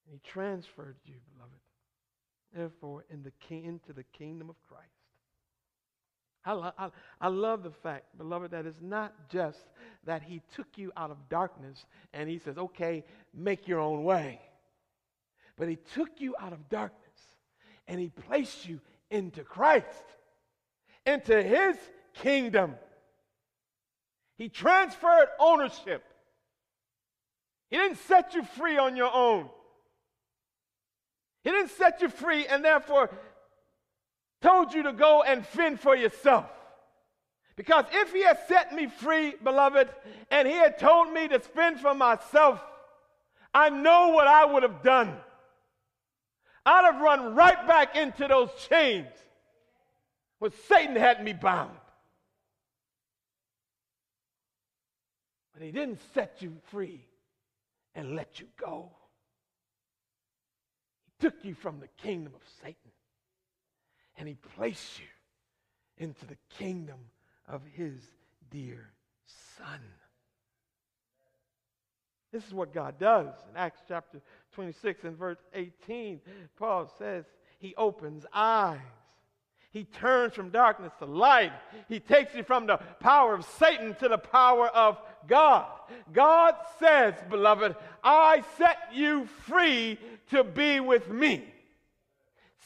And 0.05 0.14
he 0.14 0.30
transferred 0.30 0.95
you, 1.05 1.16
beloved, 1.34 1.60
therefore, 2.53 3.03
in 3.09 3.23
the 3.23 3.31
king, 3.39 3.65
into 3.65 3.93
the 3.93 4.03
kingdom 4.03 4.49
of 4.49 4.55
Christ. 4.67 4.83
I, 6.45 6.53
lo- 6.53 6.71
I, 6.77 6.89
I 7.19 7.27
love 7.27 7.63
the 7.63 7.71
fact, 7.71 8.17
beloved, 8.17 8.51
that 8.51 8.65
it's 8.65 8.81
not 8.81 9.13
just 9.29 9.59
that 10.05 10.23
he 10.23 10.41
took 10.55 10.67
you 10.77 10.91
out 10.95 11.11
of 11.11 11.17
darkness 11.29 11.85
and 12.13 12.29
he 12.29 12.39
says, 12.39 12.57
okay, 12.57 13.03
make 13.33 13.67
your 13.67 13.79
own 13.79 14.03
way. 14.03 14.39
But 15.57 15.67
he 15.67 15.77
took 15.93 16.09
you 16.19 16.35
out 16.39 16.53
of 16.53 16.69
darkness 16.69 17.01
and 17.87 17.99
he 17.99 18.09
placed 18.09 18.67
you 18.67 18.79
into 19.11 19.43
Christ, 19.43 19.85
into 21.05 21.41
his 21.43 21.75
kingdom. 22.13 22.75
He 24.37 24.47
transferred 24.47 25.27
ownership. 25.39 26.03
He 27.69 27.75
didn't 27.75 27.97
set 27.97 28.35
you 28.35 28.43
free 28.43 28.77
on 28.77 28.95
your 28.95 29.13
own. 29.13 29.49
He 31.47 31.53
didn't 31.53 31.71
set 31.71 32.01
you 32.01 32.09
free 32.09 32.45
and 32.45 32.61
therefore 32.61 33.09
told 34.41 34.73
you 34.73 34.83
to 34.83 34.91
go 34.91 35.23
and 35.23 35.47
fend 35.47 35.79
for 35.79 35.95
yourself. 35.95 36.43
Because 37.55 37.85
if 37.93 38.11
he 38.11 38.21
had 38.21 38.37
set 38.49 38.73
me 38.73 38.87
free, 38.87 39.33
beloved, 39.41 39.87
and 40.29 40.45
he 40.45 40.55
had 40.55 40.77
told 40.77 41.13
me 41.13 41.29
to 41.29 41.39
fend 41.39 41.79
for 41.79 41.93
myself, 41.93 42.61
I 43.53 43.69
know 43.69 44.09
what 44.09 44.27
I 44.27 44.43
would 44.43 44.63
have 44.63 44.83
done. 44.83 45.15
I'd 46.65 46.83
have 46.83 46.99
run 46.99 47.33
right 47.33 47.65
back 47.65 47.95
into 47.95 48.27
those 48.27 48.49
chains 48.69 49.07
where 50.39 50.51
Satan 50.67 50.97
had 50.97 51.23
me 51.23 51.31
bound. 51.31 51.77
But 55.53 55.63
he 55.63 55.71
didn't 55.71 56.01
set 56.13 56.41
you 56.41 56.57
free 56.71 57.05
and 57.95 58.17
let 58.17 58.41
you 58.41 58.47
go. 58.59 58.91
Took 61.20 61.43
you 61.43 61.55
from 61.55 61.80
the 61.80 61.89
kingdom 62.01 62.34
of 62.36 62.41
Satan 62.61 62.91
and 64.18 64.28
he 64.28 64.36
placed 64.55 64.99
you 64.99 65.05
into 65.97 66.26
the 66.26 66.38
kingdom 66.57 66.97
of 67.47 67.61
his 67.74 67.93
dear 68.49 68.91
son. 69.57 69.82
This 72.32 72.45
is 72.45 72.53
what 72.53 72.74
God 72.74 72.99
does. 72.99 73.30
In 73.49 73.57
Acts 73.57 73.82
chapter 73.88 74.22
26 74.53 75.05
and 75.05 75.18
verse 75.18 75.38
18, 75.53 76.20
Paul 76.57 76.91
says, 76.97 77.26
He 77.59 77.74
opens 77.76 78.26
eyes. 78.34 78.80
He 79.72 79.86
turns 79.86 80.34
from 80.34 80.49
darkness 80.49 80.93
to 80.99 81.05
light. 81.05 81.51
He 81.88 81.99
takes 81.99 82.34
you 82.34 82.43
from 82.43 82.68
the 82.68 82.78
power 82.99 83.34
of 83.34 83.45
Satan 83.59 83.95
to 83.95 84.07
the 84.07 84.18
power 84.18 84.68
of 84.70 84.99
God. 85.28 85.65
God 86.13 86.55
says, 86.80 87.13
beloved, 87.30 87.75
I 88.03 88.43
set 88.57 88.78
you 88.93 89.25
free 89.45 89.99
to 90.32 90.43
be 90.43 90.80
with 90.80 91.09
me. 91.09 91.43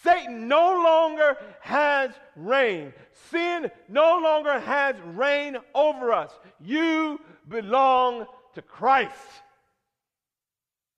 Satan 0.04 0.48
no 0.48 0.82
longer 0.84 1.38
has 1.60 2.12
reign. 2.36 2.94
Sin 3.30 3.70
no 3.88 4.20
longer 4.20 4.60
has 4.60 4.96
reign 5.14 5.58
over 5.76 6.12
us. 6.12 6.32
You 6.60 7.20
belong 7.48 8.26
to 8.56 8.62
Christ. 8.62 9.16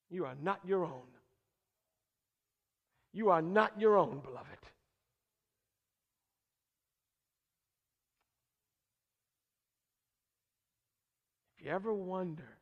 You 0.10 0.26
are 0.26 0.36
not 0.42 0.60
your 0.66 0.86
own. 0.86 1.02
You 3.14 3.30
are 3.30 3.42
not 3.42 3.80
your 3.80 3.98
own, 3.98 4.20
beloved. 4.20 4.48
If 11.53 11.53
you 11.64 11.72
ever 11.72 11.94
wonder 11.94 12.58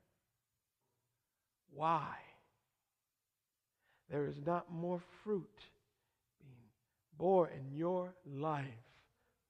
why 1.73 2.09
there 4.11 4.27
is 4.27 4.35
not 4.45 4.71
more 4.71 5.01
fruit 5.23 5.49
being 6.39 6.55
bore 7.17 7.49
in 7.49 7.75
your 7.75 8.13
life, 8.25 8.65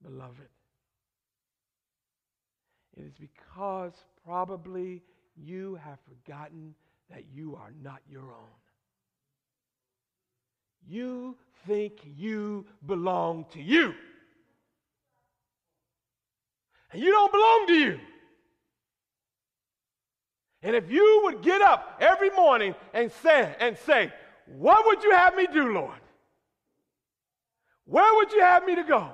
beloved. 0.04 0.50
It 2.96 3.04
is 3.04 3.14
because 3.20 3.94
probably 4.26 5.02
you 5.36 5.80
have 5.84 5.98
forgotten 6.08 6.76
that 7.10 7.24
you 7.34 7.56
are 7.56 7.74
not 7.82 8.00
your 8.10 8.24
own. 8.24 8.62
You 10.88 11.36
think 11.68 11.94
you 12.04 12.66
belong 12.86 13.46
to 13.54 13.62
you. 13.62 13.94
And 16.92 17.02
you 17.02 17.12
don't 17.12 17.32
belong 17.32 17.68
to 17.68 17.74
you. 17.74 18.00
And 20.64 20.76
if 20.76 20.92
you 20.92 21.22
would 21.26 21.42
get 21.42 21.62
up 21.62 21.98
every 22.00 22.30
morning 22.30 22.76
and 22.94 23.12
say, 23.24 23.56
and 23.60 23.78
say, 23.80 24.12
What 24.46 24.86
would 24.86 25.04
you 25.04 25.12
have 25.12 25.36
me 25.36 25.48
do, 25.52 25.74
Lord? 25.74 26.00
Where 27.86 28.16
would 28.16 28.32
you 28.32 28.42
have 28.42 28.66
me 28.66 28.76
to 28.76 28.84
go? 28.84 29.10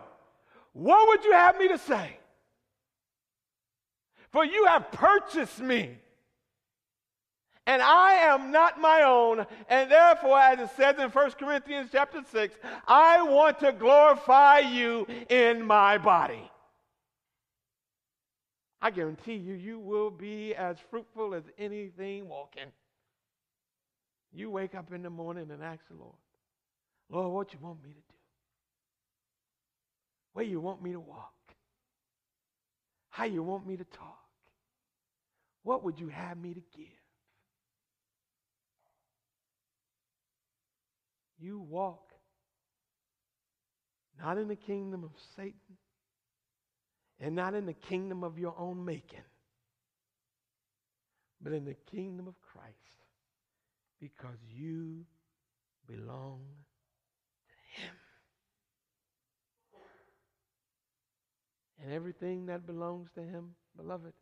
What 0.73 1.07
would 1.07 1.23
you 1.23 1.31
have 1.31 1.57
me 1.57 1.69
to 1.69 1.77
say? 1.77 2.17
For 4.31 4.45
you 4.45 4.65
have 4.65 4.91
purchased 4.91 5.59
me. 5.59 5.97
And 7.65 7.81
I 7.81 8.13
am 8.13 8.51
not 8.51 8.79
my 8.79 9.01
own, 9.01 9.45
and 9.67 9.91
therefore, 9.91 10.39
as 10.39 10.57
it 10.59 10.69
says 10.77 10.95
in 10.99 11.09
1 11.09 11.31
Corinthians 11.31 11.89
chapter 11.91 12.21
6, 12.31 12.55
I 12.87 13.21
want 13.23 13.59
to 13.59 13.73
glorify 13.73 14.59
you 14.59 15.05
in 15.27 15.65
my 15.65 15.97
body. 15.97 16.49
I 18.82 18.91
guarantee 18.91 19.36
you, 19.36 19.53
you 19.53 19.80
will 19.80 20.11
be 20.11 20.53
as 20.55 20.78
fruitful 20.91 21.34
as 21.34 21.43
anything 21.57 22.30
walking. 22.30 22.71
You 24.32 24.51
wake 24.51 24.75
up 24.75 24.93
in 24.93 25.01
the 25.01 25.09
morning 25.09 25.49
and 25.51 25.63
ask 25.63 25.82
the 25.89 25.95
Lord, 25.95 26.15
Lord, 27.09 27.34
what 27.34 27.53
you 27.53 27.59
want 27.61 27.84
me 27.84 27.89
to 27.89 27.95
do? 27.95 28.17
where 30.38 30.45
you 30.45 30.59
want 30.59 30.84
me 30.84 30.91
to 30.91 30.99
walk, 30.99 31.34
how 33.09 33.23
you 33.23 33.41
want 33.41 33.65
me 33.65 33.75
to 33.75 33.84
talk. 33.86 34.19
What 35.63 35.84
would 35.84 35.99
you 35.99 36.09
have 36.09 36.38
me 36.38 36.53
to 36.53 36.61
give? 36.78 36.86
You 41.39 41.57
walk 41.57 42.11
not 44.21 44.38
in 44.38 44.47
the 44.47 44.55
kingdom 44.55 45.03
of 45.03 45.09
Satan 45.36 45.55
and 47.20 47.36
not 47.36 47.53
in 47.53 47.65
the 47.65 47.74
kingdom 47.74 48.24
of 48.24 48.38
your 48.38 48.55
own 48.57 48.84
making, 48.84 49.26
but 51.41 51.53
in 51.53 51.65
the 51.65 51.76
kingdom 51.89 52.28
of 52.28 52.36
Christ 52.41 52.76
because 53.99 54.38
you 54.55 55.05
belong 55.88 56.41
to 57.47 57.82
Him. 57.82 57.93
and 61.84 61.93
everything 61.93 62.47
that 62.47 62.65
belongs 62.65 63.09
to 63.15 63.22
Him, 63.22 63.55
beloved, 63.76 64.13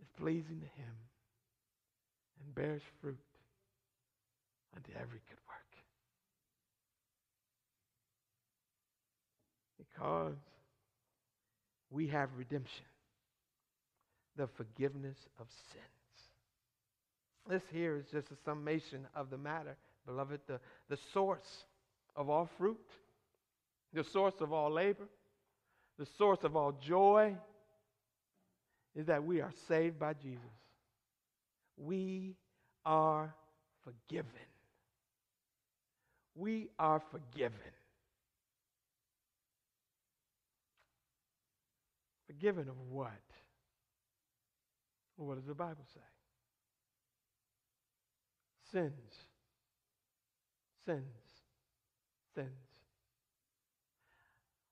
is 0.00 0.08
pleasing 0.18 0.60
to 0.60 0.66
Him 0.80 0.94
and 2.44 2.54
bears 2.54 2.82
fruit 3.00 3.18
unto 4.76 4.90
every 4.92 5.20
good 5.28 5.38
work. 5.48 5.59
Because 10.00 10.38
we 11.90 12.06
have 12.08 12.30
redemption, 12.36 12.84
the 14.36 14.46
forgiveness 14.46 15.18
of 15.38 15.46
sins. 15.72 16.30
This 17.48 17.62
here 17.72 17.96
is 17.96 18.06
just 18.10 18.30
a 18.30 18.36
summation 18.44 19.06
of 19.14 19.28
the 19.28 19.36
matter, 19.36 19.76
beloved, 20.06 20.40
the, 20.46 20.58
the 20.88 20.98
source 21.12 21.64
of 22.16 22.30
all 22.30 22.48
fruit 22.56 22.80
the 23.92 24.04
source 24.04 24.34
of 24.40 24.52
all 24.52 24.70
labor, 24.70 25.08
the 25.98 26.06
source 26.16 26.44
of 26.44 26.56
all 26.56 26.72
joy, 26.72 27.34
is 28.94 29.06
that 29.06 29.24
we 29.24 29.40
are 29.40 29.52
saved 29.68 29.98
by 29.98 30.14
Jesus. 30.14 30.40
We 31.76 32.36
are 32.84 33.34
forgiven. 33.84 34.30
We 36.34 36.68
are 36.78 37.00
forgiven. 37.10 37.58
Forgiven 42.40 42.68
of 42.68 42.76
what? 42.88 43.10
Well, 45.18 45.28
what 45.28 45.36
does 45.36 45.46
the 45.46 45.54
Bible 45.54 45.84
say? 45.92 46.00
Sins 48.72 49.14
sins. 50.90 51.04
Sins. 52.34 52.48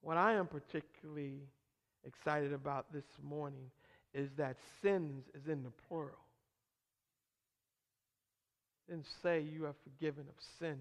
What 0.01 0.17
I 0.17 0.35
am 0.35 0.47
particularly 0.47 1.43
excited 2.05 2.53
about 2.53 2.93
this 2.93 3.05
morning 3.23 3.71
is 4.15 4.29
that 4.37 4.57
sins 4.83 5.25
is 5.35 5.49
in 5.49 5.63
the 5.63 5.73
plural. 5.87 6.19
Didn't 8.89 9.07
say 9.23 9.41
you 9.41 9.67
are 9.67 9.75
forgiven 9.85 10.25
of 10.29 10.35
sin. 10.59 10.79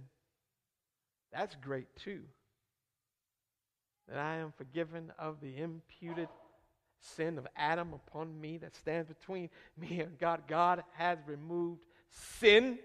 That's 1.33 1.55
great 1.61 1.87
too. 2.03 2.21
That 4.07 4.17
I 4.17 4.37
am 4.37 4.53
forgiven 4.57 5.11
of 5.19 5.35
the 5.41 5.61
imputed 5.61 6.29
sin 7.01 7.37
of 7.37 7.47
Adam 7.55 7.93
upon 7.93 8.39
me 8.39 8.57
that 8.57 8.75
stands 8.75 9.07
between 9.07 9.49
me 9.77 10.01
and 10.01 10.17
God. 10.19 10.41
God 10.47 10.83
has 10.93 11.17
removed 11.25 11.81
sin. 12.09 12.79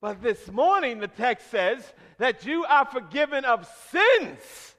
But 0.00 0.22
this 0.22 0.50
morning, 0.50 1.00
the 1.00 1.08
text 1.08 1.50
says 1.50 1.82
that 2.18 2.46
you 2.46 2.64
are 2.64 2.84
forgiven 2.84 3.44
of 3.44 3.68
sins. 3.90 4.74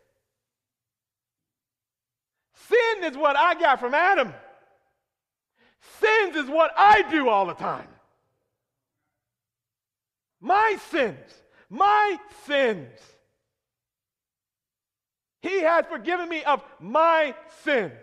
Sin 2.67 3.03
is 3.03 3.17
what 3.17 3.35
I 3.35 3.55
got 3.55 3.79
from 3.79 3.93
Adam. 3.93 4.33
Sins 5.99 6.35
is 6.35 6.49
what 6.49 6.71
I 6.77 7.01
do 7.09 7.27
all 7.29 7.45
the 7.45 7.53
time. 7.53 7.87
My 10.39 10.77
sins. 10.89 11.17
My 11.69 12.17
sins. 12.45 12.89
He 15.41 15.61
has 15.61 15.85
forgiven 15.85 16.27
me 16.27 16.43
of 16.43 16.63
my 16.79 17.33
sins. 17.63 17.93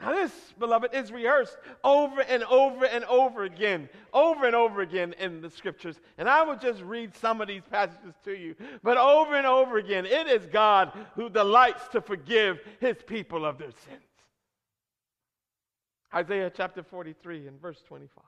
Now, 0.00 0.12
this, 0.12 0.32
beloved, 0.58 0.92
is 0.92 1.10
rehearsed 1.10 1.56
over 1.82 2.20
and 2.20 2.42
over 2.44 2.84
and 2.84 3.04
over 3.06 3.44
again, 3.44 3.88
over 4.12 4.44
and 4.44 4.54
over 4.54 4.82
again 4.82 5.14
in 5.18 5.40
the 5.40 5.48
scriptures. 5.48 5.96
And 6.18 6.28
I 6.28 6.42
will 6.42 6.56
just 6.56 6.82
read 6.82 7.14
some 7.14 7.40
of 7.40 7.48
these 7.48 7.62
passages 7.70 8.14
to 8.24 8.36
you. 8.36 8.56
But 8.82 8.98
over 8.98 9.36
and 9.36 9.46
over 9.46 9.78
again, 9.78 10.04
it 10.04 10.26
is 10.26 10.46
God 10.46 10.92
who 11.14 11.30
delights 11.30 11.88
to 11.88 12.02
forgive 12.02 12.58
his 12.78 12.96
people 13.06 13.46
of 13.46 13.56
their 13.56 13.70
sins. 13.70 14.02
Isaiah 16.14 16.52
chapter 16.54 16.82
43 16.82 17.46
and 17.48 17.60
verse 17.60 17.82
25. 17.86 18.22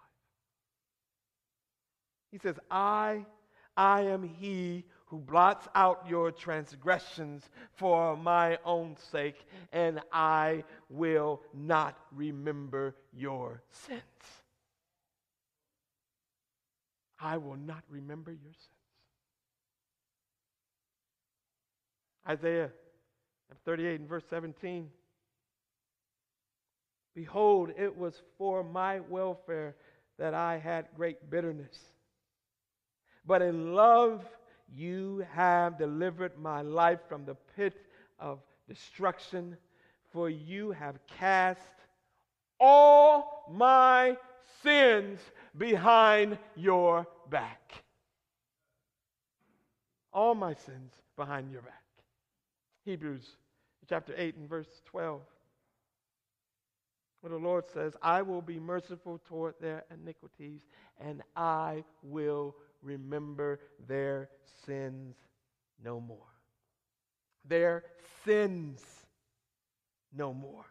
He 2.32 2.38
says, 2.38 2.56
I, 2.70 3.26
I 3.76 4.02
am 4.02 4.22
he 4.22 4.84
who 5.08 5.18
blots 5.18 5.66
out 5.74 6.04
your 6.08 6.30
transgressions 6.30 7.48
for 7.74 8.16
my 8.16 8.58
own 8.64 8.96
sake, 9.10 9.46
and 9.72 10.00
I 10.12 10.64
will 10.90 11.42
not 11.54 11.98
remember 12.12 12.94
your 13.12 13.62
sins. 13.70 14.02
I 17.20 17.38
will 17.38 17.56
not 17.56 17.82
remember 17.88 18.30
your 18.30 18.52
sins. 18.52 18.68
Isaiah 22.28 22.70
38 23.64 24.00
and 24.00 24.08
verse 24.08 24.24
17. 24.28 24.88
Behold, 27.14 27.70
it 27.76 27.96
was 27.96 28.22
for 28.36 28.62
my 28.62 29.00
welfare 29.00 29.74
that 30.18 30.34
I 30.34 30.58
had 30.58 30.86
great 30.94 31.30
bitterness. 31.30 31.76
But 33.26 33.42
in 33.42 33.74
love, 33.74 34.24
you 34.74 35.24
have 35.32 35.78
delivered 35.78 36.38
my 36.38 36.62
life 36.62 37.00
from 37.08 37.24
the 37.24 37.36
pit 37.56 37.80
of 38.18 38.40
destruction, 38.68 39.56
for 40.12 40.28
you 40.28 40.72
have 40.72 40.98
cast 41.18 41.60
all 42.60 43.44
my 43.50 44.16
sins 44.62 45.20
behind 45.56 46.38
your 46.56 47.06
back. 47.30 47.72
All 50.12 50.34
my 50.34 50.54
sins 50.54 50.92
behind 51.16 51.50
your 51.52 51.62
back. 51.62 51.74
Hebrews 52.84 53.36
chapter 53.88 54.14
8 54.16 54.36
and 54.36 54.48
verse 54.48 54.82
12. 54.86 55.20
Where 57.20 57.30
the 57.30 57.36
Lord 57.36 57.64
says, 57.72 57.94
I 58.00 58.22
will 58.22 58.42
be 58.42 58.60
merciful 58.60 59.20
toward 59.26 59.54
their 59.60 59.84
iniquities, 59.92 60.60
and 61.00 61.22
I 61.34 61.84
will 62.02 62.54
remember 62.82 63.60
their 63.86 64.30
sins 64.64 65.16
no 65.82 66.00
more. 66.00 66.18
Their 67.44 67.84
sins 68.24 68.82
no 70.16 70.32
more. 70.32 70.64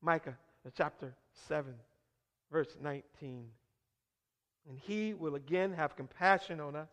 Micah 0.00 0.36
chapter 0.76 1.14
7, 1.48 1.74
verse 2.52 2.76
19. 2.82 3.46
And 4.68 4.78
he 4.78 5.14
will 5.14 5.34
again 5.34 5.72
have 5.72 5.96
compassion 5.96 6.60
on 6.60 6.76
us. 6.76 6.88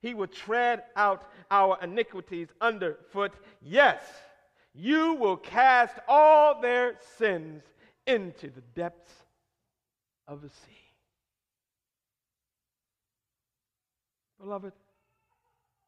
He 0.00 0.14
will 0.14 0.26
tread 0.26 0.82
out 0.96 1.30
our 1.50 1.78
iniquities 1.82 2.48
underfoot. 2.60 3.32
Yes, 3.62 4.02
you 4.74 5.14
will 5.14 5.36
cast 5.36 5.96
all 6.08 6.60
their 6.60 6.96
sins 7.16 7.62
into 8.06 8.50
the 8.50 8.60
depths 8.74 9.14
of 10.26 10.42
the 10.42 10.48
sea. 10.48 10.83
Beloved, 14.40 14.72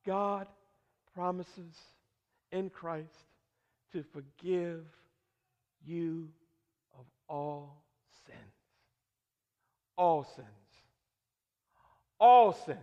God 0.07 0.47
promises 1.15 1.75
in 2.53 2.71
Christ 2.71 3.11
to 3.93 4.05
forgive 4.13 4.85
you 5.85 6.29
of 6.99 7.05
all 7.29 7.83
sins. 8.27 8.39
All 9.97 10.25
sins. 10.25 10.47
All 12.19 12.53
sins. 12.53 12.79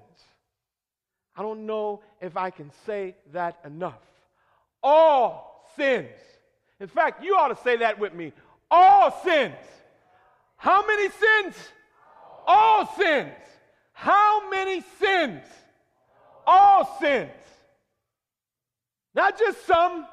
I 1.36 1.41
don't 1.41 1.66
know 1.66 2.01
if 2.22 2.38
I 2.38 2.49
can 2.49 2.72
say 2.86 3.16
that 3.32 3.59
enough. 3.66 4.01
All 4.82 5.66
sins. 5.76 6.09
In 6.80 6.88
fact, 6.88 7.24
you 7.24 7.36
ought 7.36 7.47
to 7.47 7.64
say 7.64 7.78
that 7.78 7.99
with 7.99 8.14
me. 8.14 8.34
All 8.70 9.11
sins. 9.24 9.55
How 10.57 10.86
many 10.86 11.09
sins? 11.09 11.55
All 12.45 12.86
sins. 12.95 13.32
How 13.93 14.49
many 14.49 14.83
sins? 14.99 15.43
All 16.45 16.97
sins. 16.99 17.31
Not 19.15 19.37
just 19.39 19.65
some, 19.65 20.05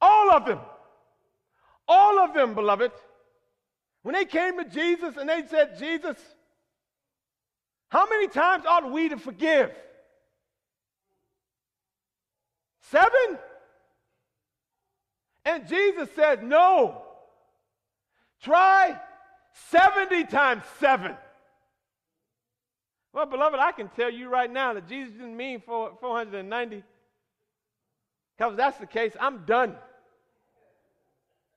all 0.00 0.32
of 0.32 0.46
them. 0.46 0.58
All 1.86 2.18
of 2.18 2.34
them, 2.34 2.54
beloved. 2.54 2.90
When 4.02 4.14
they 4.14 4.24
came 4.24 4.58
to 4.58 4.68
Jesus 4.68 5.16
and 5.16 5.28
they 5.28 5.44
said, 5.48 5.78
Jesus, 5.78 6.16
how 7.88 8.08
many 8.08 8.26
times 8.26 8.64
ought 8.66 8.90
we 8.90 9.10
to 9.10 9.18
forgive? 9.18 9.70
Seven? 12.90 13.38
And 15.44 15.68
Jesus 15.68 16.08
said, 16.16 16.42
No. 16.42 17.02
Try 18.42 18.98
70 19.70 20.24
times 20.24 20.64
seven. 20.80 21.14
Well, 23.12 23.26
beloved, 23.26 23.60
I 23.60 23.72
can 23.72 23.88
tell 23.90 24.10
you 24.10 24.28
right 24.28 24.50
now 24.50 24.72
that 24.74 24.88
Jesus 24.88 25.12
didn't 25.12 25.36
mean 25.36 25.60
490. 25.60 26.82
Because 28.36 28.56
that's 28.56 28.78
the 28.78 28.86
case, 28.86 29.12
I'm 29.20 29.44
done. 29.44 29.76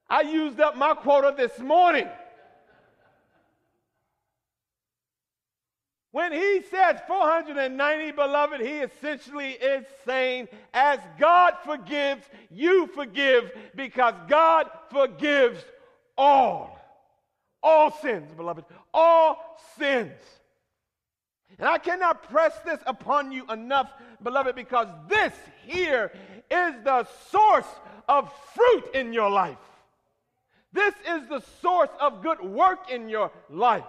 I 0.09 0.21
used 0.21 0.59
up 0.59 0.75
my 0.75 0.93
quota 0.93 1.33
this 1.35 1.57
morning. 1.59 2.07
When 6.11 6.31
he 6.31 6.61
says 6.71 6.99
490, 7.07 8.11
beloved, 8.11 8.61
he 8.61 8.79
essentially 8.79 9.51
is 9.51 9.85
saying, 10.05 10.47
as 10.73 10.99
God 11.19 11.55
forgives, 11.65 12.23
you 12.49 12.87
forgive 12.87 13.51
because 13.75 14.13
God 14.29 14.69
forgives 14.91 15.63
all. 16.17 16.79
All 17.61 17.91
sins, 17.91 18.31
beloved. 18.33 18.63
All 18.93 19.59
sins. 19.77 20.13
And 21.57 21.67
I 21.67 21.77
cannot 21.77 22.29
press 22.29 22.57
this 22.65 22.79
upon 22.85 23.31
you 23.31 23.45
enough, 23.51 23.91
beloved, 24.21 24.55
because 24.55 24.87
this 25.07 25.33
here 25.65 26.11
is 26.51 26.73
the 26.83 27.07
source 27.29 27.67
of 28.07 28.31
fruit 28.53 28.93
in 28.93 29.13
your 29.13 29.29
life. 29.29 29.57
This 30.73 30.93
is 31.07 31.29
the 31.29 31.41
source 31.61 31.89
of 32.01 32.21
good 32.21 32.41
work 32.41 32.91
in 32.91 33.07
your 33.07 33.31
life. 33.49 33.83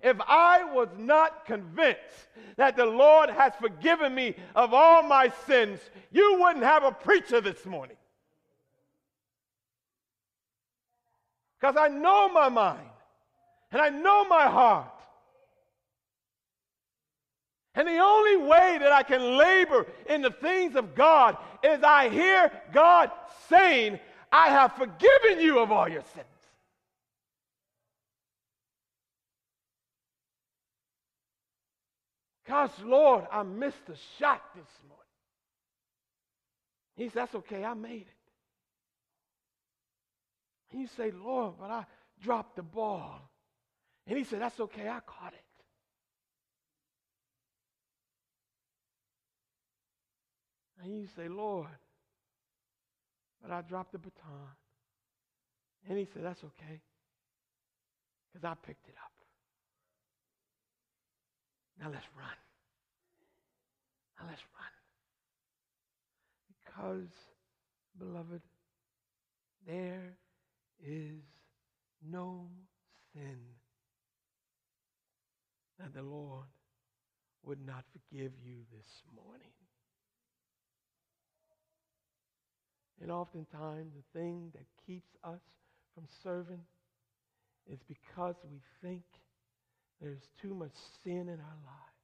If 0.00 0.16
I 0.20 0.62
was 0.72 0.88
not 0.96 1.44
convinced 1.44 2.28
that 2.56 2.76
the 2.76 2.86
Lord 2.86 3.30
has 3.30 3.52
forgiven 3.60 4.14
me 4.14 4.36
of 4.54 4.72
all 4.72 5.02
my 5.02 5.32
sins, 5.46 5.80
you 6.12 6.38
wouldn't 6.40 6.64
have 6.64 6.84
a 6.84 6.92
preacher 6.92 7.40
this 7.40 7.66
morning. 7.66 7.96
Because 11.58 11.76
I 11.76 11.88
know 11.88 12.28
my 12.28 12.48
mind 12.48 12.88
and 13.72 13.82
I 13.82 13.88
know 13.88 14.24
my 14.28 14.46
heart. 14.46 14.97
And 17.78 17.86
the 17.86 17.98
only 17.98 18.36
way 18.36 18.76
that 18.80 18.90
I 18.90 19.04
can 19.04 19.36
labor 19.36 19.86
in 20.08 20.20
the 20.20 20.32
things 20.32 20.74
of 20.74 20.96
God 20.96 21.36
is 21.62 21.80
I 21.84 22.08
hear 22.08 22.50
God 22.72 23.12
saying, 23.48 24.00
I 24.32 24.48
have 24.48 24.72
forgiven 24.72 25.40
you 25.40 25.60
of 25.60 25.70
all 25.70 25.88
your 25.88 26.02
sins. 26.12 26.26
Gosh, 32.48 32.72
Lord, 32.82 33.26
I 33.30 33.44
missed 33.44 33.88
a 33.88 33.94
shot 34.18 34.42
this 34.56 34.66
morning. 34.88 35.04
He 36.96 37.04
says, 37.04 37.14
That's 37.14 37.34
okay, 37.36 37.64
I 37.64 37.74
made 37.74 38.08
it. 38.08 38.08
And 40.72 40.80
you 40.80 40.88
say, 40.96 41.12
Lord, 41.12 41.54
but 41.60 41.70
I 41.70 41.86
dropped 42.20 42.56
the 42.56 42.64
ball. 42.64 43.30
And 44.08 44.18
he 44.18 44.24
said, 44.24 44.40
That's 44.40 44.58
okay, 44.58 44.88
I 44.88 44.98
caught 45.06 45.32
it. 45.32 45.47
And 50.82 50.94
you 50.94 51.06
say, 51.16 51.28
Lord, 51.28 51.68
but 53.42 53.50
I 53.50 53.62
dropped 53.62 53.92
the 53.92 53.98
baton. 53.98 54.54
And 55.88 55.98
he 55.98 56.06
said, 56.12 56.24
That's 56.24 56.42
okay, 56.42 56.80
because 58.32 58.44
I 58.44 58.54
picked 58.66 58.88
it 58.88 58.94
up. 59.04 59.12
Now 61.80 61.90
let's 61.92 62.06
run. 62.16 62.36
Now 64.18 64.26
let's 64.28 64.42
run. 64.58 64.72
Because, 66.64 67.08
beloved, 67.98 68.42
there 69.66 70.16
is 70.84 71.22
no 72.10 72.46
sin 73.12 73.38
that 75.78 75.94
the 75.94 76.02
Lord 76.02 76.46
would 77.44 77.64
not 77.64 77.84
forgive 77.92 78.32
you 78.44 78.56
this 78.76 79.02
morning. 79.14 79.52
And 83.00 83.10
oftentimes, 83.12 83.92
the 83.94 84.18
thing 84.18 84.50
that 84.54 84.64
keeps 84.86 85.08
us 85.22 85.40
from 85.94 86.04
serving 86.22 86.60
is 87.70 87.78
because 87.86 88.34
we 88.50 88.60
think 88.82 89.02
there's 90.00 90.28
too 90.40 90.54
much 90.54 90.74
sin 91.04 91.20
in 91.20 91.28
our 91.28 91.58
lives. 91.66 91.98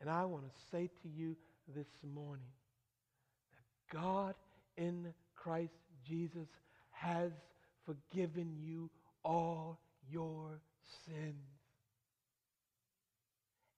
And 0.00 0.10
I 0.10 0.24
want 0.24 0.44
to 0.44 0.50
say 0.70 0.90
to 1.02 1.08
you 1.08 1.36
this 1.74 1.88
morning 2.14 2.52
that 3.52 4.00
God 4.00 4.34
in 4.76 5.12
Christ 5.34 5.72
Jesus 6.06 6.48
has 6.90 7.32
forgiven 7.84 8.54
you 8.60 8.90
all 9.24 9.78
your 10.10 10.60
sins. 11.06 11.34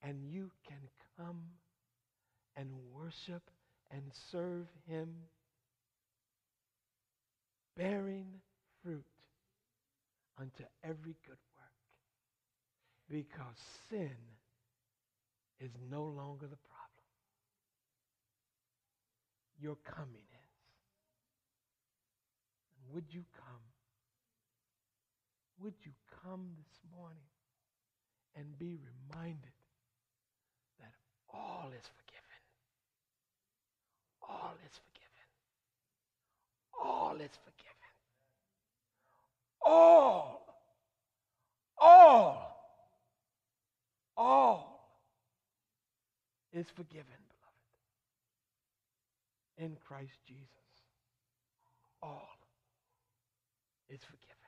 And 0.03 0.23
you 0.31 0.51
can 0.67 0.79
come 1.17 1.41
and 2.57 2.69
worship 2.95 3.43
and 3.91 4.03
serve 4.31 4.67
Him, 4.89 5.09
bearing 7.77 8.27
fruit 8.83 9.05
unto 10.39 10.65
every 10.85 11.17
good 11.27 11.39
work, 11.57 11.79
because 13.09 13.57
sin 13.89 14.17
is 15.61 15.71
no 15.91 16.05
longer 16.05 16.47
the 16.47 16.57
problem. 16.57 16.91
Your 19.61 19.77
coming 19.85 20.25
is. 20.33 20.51
And 22.73 22.95
would 22.95 23.05
you 23.11 23.25
come? 23.37 23.61
Would 25.63 25.75
you 25.85 25.93
come 26.25 26.49
this 26.57 26.81
morning 26.97 27.29
and 28.35 28.59
be 28.59 28.79
reminded 29.11 29.53
that 30.79 30.93
all 31.29 31.71
is? 31.77 32.00
All 34.31 34.55
is 34.65 34.75
forgiven. 34.87 35.27
All 36.83 37.17
is 37.17 37.37
forgiven. 37.45 37.91
All. 39.65 40.47
All 41.81 42.51
all 44.21 44.91
is 46.53 46.67
forgiven, 46.77 47.21
beloved. 49.57 49.65
In 49.73 49.77
Christ 49.87 50.19
Jesus, 50.29 50.47
all 52.03 52.37
is 53.89 54.01
forgiven. 54.05 54.40